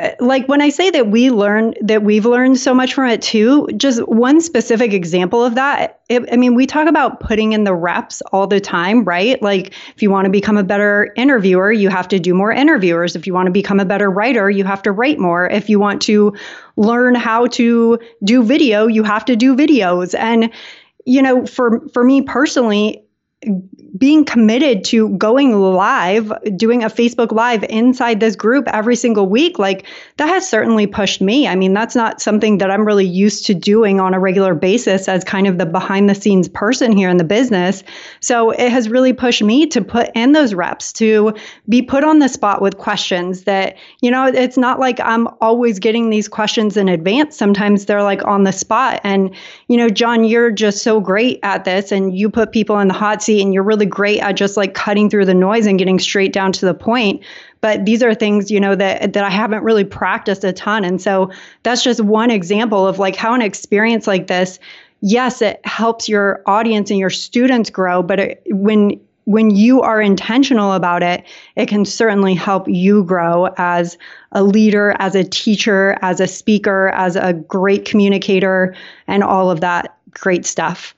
Uh, 0.00 0.12
like 0.18 0.46
when 0.46 0.62
I 0.62 0.70
say 0.70 0.90
that 0.90 1.08
we 1.08 1.30
learn 1.30 1.74
that 1.82 2.02
we've 2.02 2.24
learned 2.24 2.58
so 2.58 2.72
much 2.72 2.94
from 2.94 3.08
it 3.08 3.20
too, 3.20 3.68
just 3.76 4.00
one 4.08 4.40
specific 4.40 4.94
example 4.94 5.44
of 5.44 5.56
that. 5.56 6.00
It, 6.08 6.24
I 6.32 6.36
mean, 6.36 6.54
we 6.54 6.66
talk 6.66 6.88
about 6.88 7.20
putting 7.20 7.52
in 7.52 7.64
the 7.64 7.74
reps 7.74 8.22
all 8.32 8.46
the 8.46 8.60
time, 8.60 9.04
right? 9.04 9.40
Like 9.42 9.74
if 9.94 10.02
you 10.02 10.10
want 10.10 10.24
to 10.24 10.30
become 10.30 10.56
a 10.56 10.64
better 10.64 11.12
interviewer, 11.16 11.70
you 11.70 11.90
have 11.90 12.08
to 12.08 12.18
do 12.18 12.32
more 12.32 12.50
interviewers. 12.50 13.14
If 13.14 13.26
you 13.26 13.34
want 13.34 13.46
to 13.46 13.52
become 13.52 13.78
a 13.78 13.84
better 13.84 14.10
writer, 14.10 14.48
you 14.48 14.64
have 14.64 14.82
to 14.82 14.92
write 14.92 15.18
more. 15.18 15.48
If 15.48 15.68
you 15.68 15.78
want 15.78 16.00
to 16.02 16.34
learn 16.76 17.14
how 17.14 17.46
to 17.48 17.98
do 18.24 18.42
video, 18.42 18.86
you 18.86 19.02
have 19.02 19.26
to 19.26 19.36
do 19.36 19.54
videos. 19.54 20.18
And 20.18 20.50
you 21.04 21.20
know, 21.20 21.44
for 21.44 21.86
for 21.92 22.04
me 22.04 22.22
personally, 22.22 23.04
being 23.98 24.24
committed 24.24 24.84
to 24.84 25.08
going 25.10 25.52
live, 25.54 26.32
doing 26.56 26.82
a 26.84 26.88
Facebook 26.88 27.32
Live 27.32 27.64
inside 27.64 28.20
this 28.20 28.36
group 28.36 28.68
every 28.68 28.96
single 28.96 29.26
week, 29.28 29.58
like 29.58 29.86
that 30.16 30.28
has 30.28 30.48
certainly 30.48 30.86
pushed 30.86 31.20
me. 31.20 31.48
I 31.48 31.54
mean, 31.54 31.72
that's 31.72 31.96
not 31.96 32.20
something 32.20 32.58
that 32.58 32.70
I'm 32.70 32.86
really 32.86 33.06
used 33.06 33.46
to 33.46 33.54
doing 33.54 34.00
on 34.00 34.14
a 34.14 34.20
regular 34.20 34.54
basis 34.54 35.08
as 35.08 35.24
kind 35.24 35.46
of 35.46 35.58
the 35.58 35.66
behind 35.66 36.08
the 36.08 36.14
scenes 36.14 36.48
person 36.48 36.92
here 36.92 37.08
in 37.08 37.16
the 37.16 37.24
business. 37.24 37.82
So 38.20 38.50
it 38.50 38.70
has 38.70 38.88
really 38.88 39.12
pushed 39.12 39.42
me 39.42 39.66
to 39.66 39.82
put 39.82 40.10
in 40.14 40.32
those 40.32 40.54
reps, 40.54 40.92
to 40.94 41.34
be 41.68 41.82
put 41.82 42.04
on 42.04 42.18
the 42.18 42.28
spot 42.28 42.62
with 42.62 42.78
questions 42.78 43.44
that, 43.44 43.76
you 44.00 44.10
know, 44.10 44.26
it's 44.26 44.56
not 44.56 44.78
like 44.78 45.00
I'm 45.00 45.28
always 45.40 45.78
getting 45.78 46.10
these 46.10 46.28
questions 46.28 46.76
in 46.76 46.88
advance. 46.88 47.36
Sometimes 47.36 47.86
they're 47.86 48.02
like 48.02 48.24
on 48.24 48.44
the 48.44 48.52
spot. 48.52 49.00
And, 49.04 49.34
you 49.70 49.76
know, 49.76 49.88
John, 49.88 50.24
you're 50.24 50.50
just 50.50 50.82
so 50.82 51.00
great 51.00 51.38
at 51.44 51.64
this 51.64 51.92
and 51.92 52.18
you 52.18 52.28
put 52.28 52.50
people 52.50 52.80
in 52.80 52.88
the 52.88 52.94
hot 52.94 53.22
seat 53.22 53.40
and 53.40 53.54
you're 53.54 53.62
really 53.62 53.86
great 53.86 54.18
at 54.18 54.32
just 54.32 54.56
like 54.56 54.74
cutting 54.74 55.08
through 55.08 55.26
the 55.26 55.32
noise 55.32 55.64
and 55.64 55.78
getting 55.78 56.00
straight 56.00 56.32
down 56.32 56.50
to 56.50 56.66
the 56.66 56.74
point. 56.74 57.22
But 57.60 57.84
these 57.84 58.02
are 58.02 58.12
things 58.12 58.50
you 58.50 58.58
know 58.58 58.74
that 58.74 59.12
that 59.12 59.22
I 59.22 59.30
haven't 59.30 59.62
really 59.62 59.84
practiced 59.84 60.42
a 60.42 60.52
ton. 60.52 60.84
And 60.84 61.00
so 61.00 61.30
that's 61.62 61.84
just 61.84 62.00
one 62.00 62.32
example 62.32 62.84
of 62.84 62.98
like 62.98 63.14
how 63.14 63.32
an 63.32 63.42
experience 63.42 64.08
like 64.08 64.26
this 64.26 64.58
yes 65.02 65.40
it 65.40 65.64
helps 65.64 66.08
your 66.08 66.42
audience 66.46 66.90
and 66.90 66.98
your 66.98 67.08
students 67.08 67.70
grow 67.70 68.02
but 68.02 68.20
it, 68.20 68.42
when 68.50 69.00
when 69.30 69.50
you 69.50 69.80
are 69.80 70.02
intentional 70.02 70.72
about 70.72 71.04
it, 71.04 71.24
it 71.54 71.66
can 71.66 71.84
certainly 71.84 72.34
help 72.34 72.66
you 72.66 73.04
grow 73.04 73.46
as 73.58 73.96
a 74.32 74.42
leader, 74.42 74.96
as 74.98 75.14
a 75.14 75.22
teacher, 75.22 75.96
as 76.02 76.18
a 76.18 76.26
speaker, 76.26 76.88
as 76.88 77.14
a 77.14 77.32
great 77.32 77.84
communicator, 77.84 78.74
and 79.06 79.22
all 79.22 79.48
of 79.48 79.60
that 79.60 79.96
great 80.10 80.44
stuff. 80.44 80.96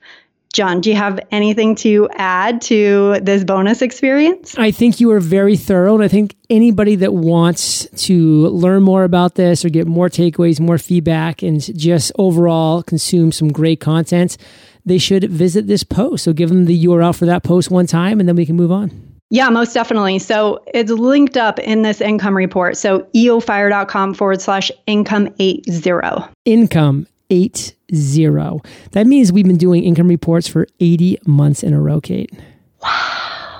John, 0.51 0.81
do 0.81 0.89
you 0.89 0.95
have 0.95 1.19
anything 1.31 1.75
to 1.77 2.07
add 2.13 2.61
to 2.63 3.19
this 3.21 3.43
bonus 3.43 3.81
experience? 3.81 4.55
I 4.57 4.69
think 4.69 4.99
you 4.99 5.07
were 5.07 5.19
very 5.19 5.57
thorough. 5.57 5.95
And 5.95 6.03
I 6.03 6.07
think 6.07 6.35
anybody 6.49 6.95
that 6.97 7.13
wants 7.13 7.87
to 8.05 8.47
learn 8.49 8.83
more 8.83 9.03
about 9.03 9.33
this 9.33 9.65
or 9.65 9.69
get 9.69 9.87
more 9.87 10.09
takeaways, 10.09 10.59
more 10.59 10.77
feedback, 10.77 11.41
and 11.41 11.59
just 11.75 12.11
overall 12.19 12.83
consume 12.83 13.31
some 13.31 13.51
great 13.51 13.79
content, 13.79 14.37
they 14.85 14.97
should 14.97 15.29
visit 15.29 15.67
this 15.67 15.83
post. 15.83 16.23
So 16.23 16.33
give 16.33 16.49
them 16.49 16.65
the 16.65 16.85
URL 16.85 17.17
for 17.17 17.25
that 17.25 17.43
post 17.43 17.71
one 17.71 17.87
time 17.87 18.19
and 18.19 18.27
then 18.27 18.35
we 18.35 18.45
can 18.45 18.55
move 18.55 18.71
on. 18.71 18.91
Yeah, 19.29 19.49
most 19.49 19.73
definitely. 19.73 20.19
So 20.19 20.63
it's 20.73 20.91
linked 20.91 21.37
up 21.37 21.57
in 21.57 21.81
this 21.81 22.01
income 22.01 22.37
report. 22.37 22.77
So 22.77 23.07
eofire.com 23.15 24.13
forward 24.13 24.41
slash 24.41 24.71
income 24.85 25.33
eight 25.39 25.65
zero. 25.69 26.29
Income 26.45 27.07
eight 27.31 27.73
zero. 27.95 28.61
That 28.91 29.07
means 29.07 29.31
we've 29.31 29.47
been 29.47 29.57
doing 29.57 29.83
income 29.83 30.07
reports 30.07 30.47
for 30.47 30.67
80 30.79 31.17
months 31.25 31.63
in 31.63 31.73
a 31.73 31.81
row, 31.81 31.99
Kate. 31.99 32.31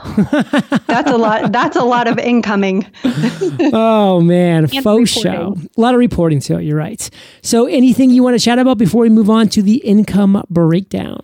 Wow. 0.04 0.80
that's 0.88 1.10
a 1.10 1.18
lot. 1.18 1.52
That's 1.52 1.76
a 1.76 1.84
lot 1.84 2.08
of 2.08 2.18
incoming. 2.20 2.86
oh 3.74 4.22
man, 4.22 4.66
and 4.66 4.84
faux 4.84 5.16
reporting. 5.16 5.22
show. 5.22 5.56
A 5.78 5.82
lot 5.82 5.94
of 5.94 6.00
reporting 6.00 6.40
too. 6.40 6.60
You're 6.60 6.78
right. 6.78 7.10
So, 7.42 7.66
anything 7.66 8.10
you 8.10 8.24
want 8.24 8.38
to 8.38 8.44
chat 8.44 8.60
about 8.60 8.78
before 8.78 9.02
we 9.02 9.10
move 9.10 9.30
on 9.30 9.50
to 9.50 9.62
the 9.62 9.78
income 9.78 10.44
breakdown? 10.50 11.22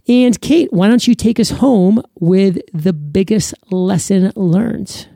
And 0.07 0.39
Kate, 0.39 0.71
why 0.71 0.87
don't 0.87 1.07
you 1.07 1.15
take 1.15 1.39
us 1.39 1.49
home 1.49 2.03
with 2.19 2.59
the 2.71 2.93
biggest 2.93 3.55
lesson 3.71 4.31
learned? 4.35 5.07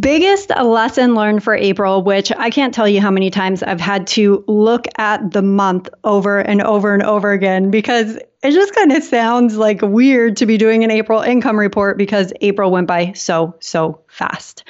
Biggest 0.00 0.50
lesson 0.50 1.14
learned 1.14 1.44
for 1.44 1.54
April, 1.54 2.02
which 2.02 2.32
I 2.32 2.50
can't 2.50 2.74
tell 2.74 2.88
you 2.88 3.00
how 3.00 3.12
many 3.12 3.30
times 3.30 3.62
I've 3.62 3.80
had 3.80 4.08
to 4.08 4.42
look 4.48 4.86
at 4.96 5.30
the 5.30 5.42
month 5.42 5.88
over 6.02 6.40
and 6.40 6.60
over 6.62 6.94
and 6.94 7.02
over 7.04 7.30
again 7.30 7.70
because 7.70 8.16
it 8.42 8.50
just 8.50 8.74
kind 8.74 8.90
of 8.90 9.04
sounds 9.04 9.56
like 9.56 9.80
weird 9.80 10.36
to 10.38 10.46
be 10.46 10.58
doing 10.58 10.82
an 10.82 10.90
April 10.90 11.20
income 11.20 11.56
report 11.56 11.96
because 11.96 12.32
April 12.40 12.72
went 12.72 12.88
by 12.88 13.12
so, 13.12 13.54
so 13.60 14.00
fast. 14.08 14.64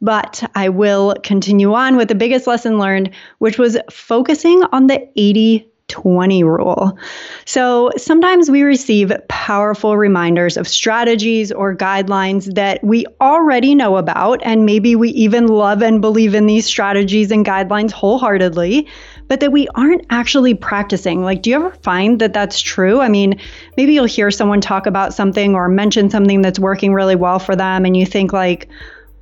But 0.00 0.50
I 0.54 0.70
will 0.70 1.14
continue 1.22 1.74
on 1.74 1.96
with 1.96 2.08
the 2.08 2.14
biggest 2.14 2.46
lesson 2.46 2.78
learned, 2.78 3.10
which 3.38 3.58
was 3.58 3.76
focusing 3.90 4.62
on 4.72 4.86
the 4.86 5.06
80 5.16 5.70
20 5.88 6.42
rule. 6.42 6.98
So 7.44 7.90
sometimes 7.96 8.50
we 8.50 8.62
receive 8.62 9.12
powerful 9.28 9.96
reminders 9.96 10.56
of 10.56 10.66
strategies 10.66 11.52
or 11.52 11.76
guidelines 11.76 12.52
that 12.54 12.82
we 12.82 13.06
already 13.20 13.74
know 13.74 13.96
about, 13.96 14.40
and 14.42 14.66
maybe 14.66 14.96
we 14.96 15.10
even 15.10 15.46
love 15.46 15.82
and 15.82 16.00
believe 16.00 16.34
in 16.34 16.46
these 16.46 16.66
strategies 16.66 17.30
and 17.30 17.46
guidelines 17.46 17.92
wholeheartedly, 17.92 18.88
but 19.28 19.40
that 19.40 19.52
we 19.52 19.68
aren't 19.74 20.04
actually 20.10 20.54
practicing. 20.54 21.22
Like, 21.22 21.42
do 21.42 21.50
you 21.50 21.56
ever 21.56 21.70
find 21.70 22.20
that 22.20 22.32
that's 22.32 22.60
true? 22.60 23.00
I 23.00 23.08
mean, 23.08 23.40
maybe 23.76 23.94
you'll 23.94 24.06
hear 24.06 24.30
someone 24.30 24.60
talk 24.60 24.86
about 24.86 25.14
something 25.14 25.54
or 25.54 25.68
mention 25.68 26.10
something 26.10 26.42
that's 26.42 26.58
working 26.58 26.92
really 26.92 27.16
well 27.16 27.38
for 27.38 27.54
them, 27.54 27.84
and 27.84 27.96
you 27.96 28.06
think, 28.06 28.32
like, 28.32 28.68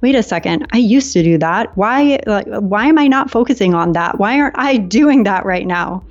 wait 0.04 0.14
a 0.14 0.22
second, 0.22 0.66
I 0.70 0.76
used 0.76 1.14
to 1.14 1.22
do 1.22 1.38
that. 1.38 1.74
Why 1.78 2.20
like 2.26 2.46
why 2.46 2.88
am 2.88 2.98
I 2.98 3.08
not 3.08 3.30
focusing 3.30 3.72
on 3.72 3.92
that? 3.92 4.18
Why 4.18 4.38
aren't 4.38 4.58
I 4.58 4.76
doing 4.98 5.22
that 5.22 5.46
right 5.46 5.66
now? 5.66 6.04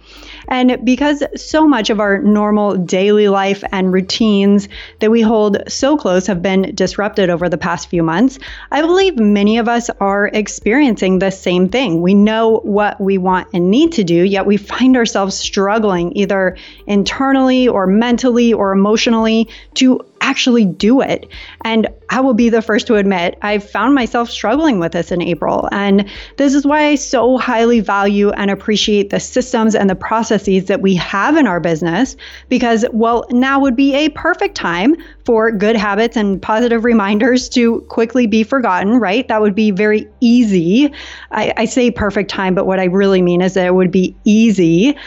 And 0.48 0.84
because 0.84 1.24
so 1.36 1.68
much 1.68 1.92
of 1.92 2.00
our 2.00 2.18
normal 2.18 2.76
daily 2.76 3.28
life 3.30 3.64
and 3.72 3.94
routines 3.94 4.68
that 5.00 5.12
we 5.12 5.22
hold 5.22 5.58
so 5.68 5.96
close 5.96 6.26
have 6.26 6.42
been 6.42 6.74
disrupted 6.74 7.30
over 7.30 7.48
the 7.50 7.58
past 7.58 7.88
few 7.88 8.02
months, 8.02 8.40
I 8.72 8.82
believe 8.82 9.18
many 9.18 9.60
of 9.60 9.70
us 9.70 9.92
are 10.00 10.28
experiencing 10.34 11.20
the 11.20 11.30
same 11.30 11.70
thing. 11.70 12.02
We 12.02 12.16
know 12.16 12.62
what 12.64 13.00
we 13.00 13.20
want 13.20 13.48
and 13.54 13.70
need 13.70 13.92
to 13.94 14.04
do, 14.04 14.16
yet 14.16 14.48
we 14.48 14.58
find 14.58 14.98
ourselves 14.98 15.36
struggling 15.36 16.18
either 16.18 16.58
internally 16.88 17.68
or 17.68 17.86
mentally 17.86 18.54
or 18.54 18.72
emotionally 18.72 19.50
to 19.76 20.00
actually 20.24 20.66
do 20.66 21.02
it. 21.02 21.28
And 21.64 21.88
I 22.10 22.22
will 22.22 22.34
be 22.34 22.50
the 22.50 22.62
first 22.62 22.88
to 22.88 22.96
admit, 22.96 23.38
I 23.42 23.60
found 23.60 23.94
myself 23.94 24.30
struggling 24.30 24.80
with 24.80 24.94
this 24.94 25.12
in 25.12 25.22
April. 25.22 25.68
And 25.72 26.10
this 26.38 26.56
is 26.56 26.66
why 26.66 26.86
I 26.86 26.96
so 26.96 27.38
highly 27.38 27.82
value 27.82 28.32
and 28.32 28.50
appreciate 28.50 29.10
the 29.10 29.20
systems 29.20 29.76
and 29.76 29.90
the 29.90 29.96
processes 29.96 30.66
that 30.66 30.82
we 30.82 30.96
have 30.96 31.36
in 31.36 31.46
our 31.46 31.60
business, 31.60 32.16
because, 32.50 32.86
well, 32.94 33.26
now 33.30 33.60
would 33.60 33.76
be 33.76 33.94
a 33.96 34.10
perfect 34.10 34.56
time 34.56 34.96
for 35.26 35.52
good 35.52 35.76
habits 35.76 36.16
and 36.16 36.42
positive 36.42 36.86
reminders 36.86 37.50
to 37.50 37.82
quickly 37.82 38.26
be 38.26 38.44
forgotten, 38.44 39.00
right? 39.00 39.28
That 39.28 39.42
would 39.42 39.56
be 39.56 39.72
very 39.72 40.08
easy. 40.22 40.92
I, 41.32 41.54
I 41.58 41.66
say 41.66 41.92
perfect 41.92 42.30
time, 42.30 42.56
but 42.56 42.66
what 42.66 42.80
I 42.80 42.86
really 42.86 43.22
mean 43.22 43.42
is 43.42 43.56
that 43.56 43.66
it 43.66 43.76
would 43.76 43.92
be 43.92 44.16
easy 44.24 44.98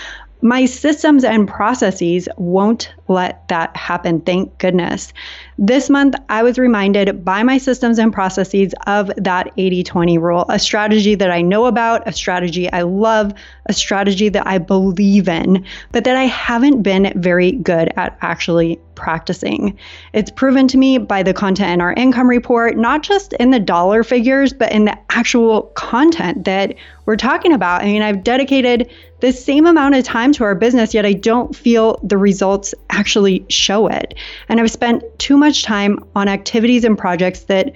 my 0.42 0.64
systems 0.66 1.24
and 1.24 1.48
processes 1.48 2.28
won't 2.36 2.92
let 3.08 3.46
that 3.48 3.74
happen, 3.76 4.20
thank 4.20 4.56
goodness. 4.58 5.12
This 5.58 5.88
month, 5.88 6.14
I 6.28 6.42
was 6.42 6.58
reminded 6.58 7.24
by 7.24 7.42
my 7.42 7.56
systems 7.56 7.98
and 7.98 8.12
processes 8.12 8.74
of 8.86 9.10
that 9.16 9.50
80 9.56 9.84
20 9.84 10.18
rule, 10.18 10.44
a 10.50 10.58
strategy 10.58 11.14
that 11.14 11.30
I 11.30 11.40
know 11.40 11.64
about, 11.64 12.06
a 12.06 12.12
strategy 12.12 12.70
I 12.70 12.82
love, 12.82 13.32
a 13.64 13.72
strategy 13.72 14.28
that 14.28 14.46
I 14.46 14.58
believe 14.58 15.28
in, 15.28 15.64
but 15.92 16.04
that 16.04 16.14
I 16.14 16.24
haven't 16.24 16.82
been 16.82 17.10
very 17.16 17.52
good 17.52 17.90
at 17.96 18.18
actually 18.20 18.78
practicing. 18.96 19.78
It's 20.12 20.30
proven 20.30 20.68
to 20.68 20.78
me 20.78 20.98
by 20.98 21.22
the 21.22 21.32
content 21.32 21.70
in 21.70 21.80
our 21.80 21.92
income 21.92 22.28
report, 22.28 22.76
not 22.76 23.02
just 23.02 23.32
in 23.34 23.50
the 23.50 23.60
dollar 23.60 24.02
figures, 24.02 24.52
but 24.52 24.72
in 24.72 24.86
the 24.86 24.98
actual 25.10 25.62
content 25.74 26.44
that 26.44 26.74
we're 27.04 27.16
talking 27.16 27.52
about. 27.52 27.82
I 27.82 27.86
mean, 27.86 28.02
I've 28.02 28.24
dedicated 28.24 28.90
the 29.20 29.32
same 29.32 29.66
amount 29.66 29.94
of 29.94 30.04
time 30.04 30.32
to 30.32 30.44
our 30.44 30.54
business, 30.54 30.92
yet 30.92 31.06
I 31.06 31.12
don't 31.12 31.54
feel 31.54 32.00
the 32.02 32.18
results 32.18 32.74
actually 32.90 33.46
show 33.48 33.86
it. 33.86 34.14
And 34.48 34.60
I've 34.60 34.70
spent 34.70 35.02
too 35.18 35.36
much 35.36 35.45
time 35.52 35.98
on 36.14 36.28
activities 36.28 36.84
and 36.84 36.96
projects 36.96 37.44
that 37.44 37.72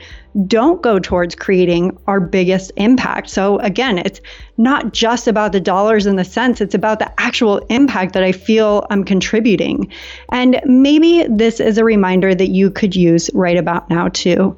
don't 0.47 0.81
go 0.83 0.99
towards 0.99 1.35
creating 1.35 1.99
our 2.07 2.21
biggest 2.21 2.71
impact. 2.77 3.31
So, 3.31 3.59
again, 3.59 3.99
it's 3.99 4.21
not 4.59 4.93
just 4.93 5.27
about 5.27 5.53
the 5.53 5.61
dollars 5.61 6.07
and 6.07 6.19
the 6.19 6.25
cents, 6.25 6.61
it's 6.61 6.75
about 6.75 6.99
the 6.99 7.21
actual 7.21 7.59
impact 7.69 8.13
that 8.15 8.23
I 8.23 8.33
feel 8.33 8.87
I'm 8.91 9.05
contributing. 9.05 9.91
And 10.31 10.61
maybe 10.65 11.27
this 11.29 11.59
is 11.61 11.79
a 11.79 11.85
reminder 11.85 12.35
that 12.35 12.49
you 12.49 12.71
could 12.71 12.95
use 12.95 13.31
right 13.35 13.57
about 13.57 13.91
now, 13.91 14.09
too. 14.09 14.57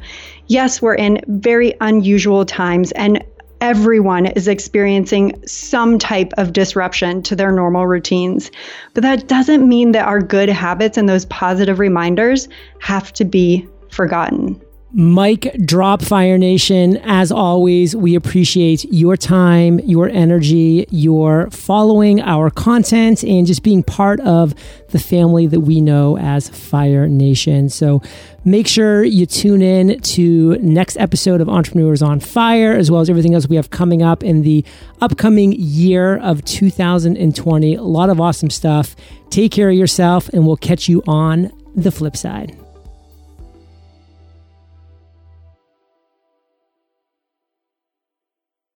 Yes, 0.49 0.83
we're 0.83 0.95
in 0.95 1.21
very 1.29 1.75
unusual 1.81 2.45
times, 2.45 2.93
and 2.93 3.25
everyone 3.63 4.27
is 4.27 4.49
experiencing 4.49 5.41
some 5.47 5.97
type 5.97 6.33
of 6.37 6.53
disruption 6.53 7.23
to 7.23 7.37
their 7.37 7.53
normal 7.53 7.87
routines. 7.87 8.51
But 8.93 9.05
that 9.05 9.29
doesn't 9.29 9.67
mean 9.67 9.93
that 9.93 10.07
our 10.07 10.21
good 10.21 10.49
habits 10.49 10.99
and 10.99 11.09
those 11.09 11.27
positive 11.27 11.79
reminders 11.79 12.49
have 12.81 13.13
to 13.13 13.25
be 13.25 13.69
forgotten. 13.89 14.61
Mic 14.95 15.57
drop 15.65 16.03
Fire 16.03 16.37
Nation. 16.37 16.99
As 16.99 17.33
always, 17.33 17.97
we 17.97 18.15
appreciate 18.15 18.85
your 18.93 19.17
time, 19.17 19.79
your 19.81 20.11
energy, 20.11 20.87
your 20.91 21.49
following 21.51 22.21
our 22.21 22.51
content, 22.51 23.25
and 23.25 23.47
just 23.47 23.63
being 23.63 23.83
part 23.83 24.21
of 24.21 24.55
the 24.91 24.99
family 24.99 25.47
that 25.47 25.61
we 25.61 25.81
know 25.81 26.19
as 26.19 26.51
Fire 26.51 27.09
Nation. 27.09 27.71
So 27.71 28.03
make 28.45 28.69
sure 28.69 29.03
you 29.03 29.25
tune 29.25 29.63
in 29.63 29.99
to 30.01 30.59
next 30.59 30.99
episode 30.99 31.41
of 31.41 31.49
Entrepreneurs 31.49 32.03
on 32.03 32.21
Fire, 32.21 32.75
as 32.75 32.91
well 32.91 33.01
as 33.01 33.09
everything 33.09 33.33
else 33.33 33.49
we 33.49 33.57
have 33.57 33.71
coming 33.71 34.03
up 34.03 34.23
in 34.23 34.43
the 34.43 34.63
upcoming 35.01 35.53
year 35.53 36.19
of 36.19 36.45
2020. 36.45 37.75
A 37.77 37.83
lot 37.83 38.11
of 38.11 38.21
awesome 38.21 38.51
stuff. 38.51 38.95
Take 39.31 39.53
care 39.53 39.71
of 39.71 39.75
yourself, 39.75 40.29
and 40.29 40.47
we'll 40.47 40.59
catch 40.59 40.87
you 40.87 41.03
on 41.07 41.51
the 41.75 41.91
flip 41.91 42.15
side. 42.15 42.62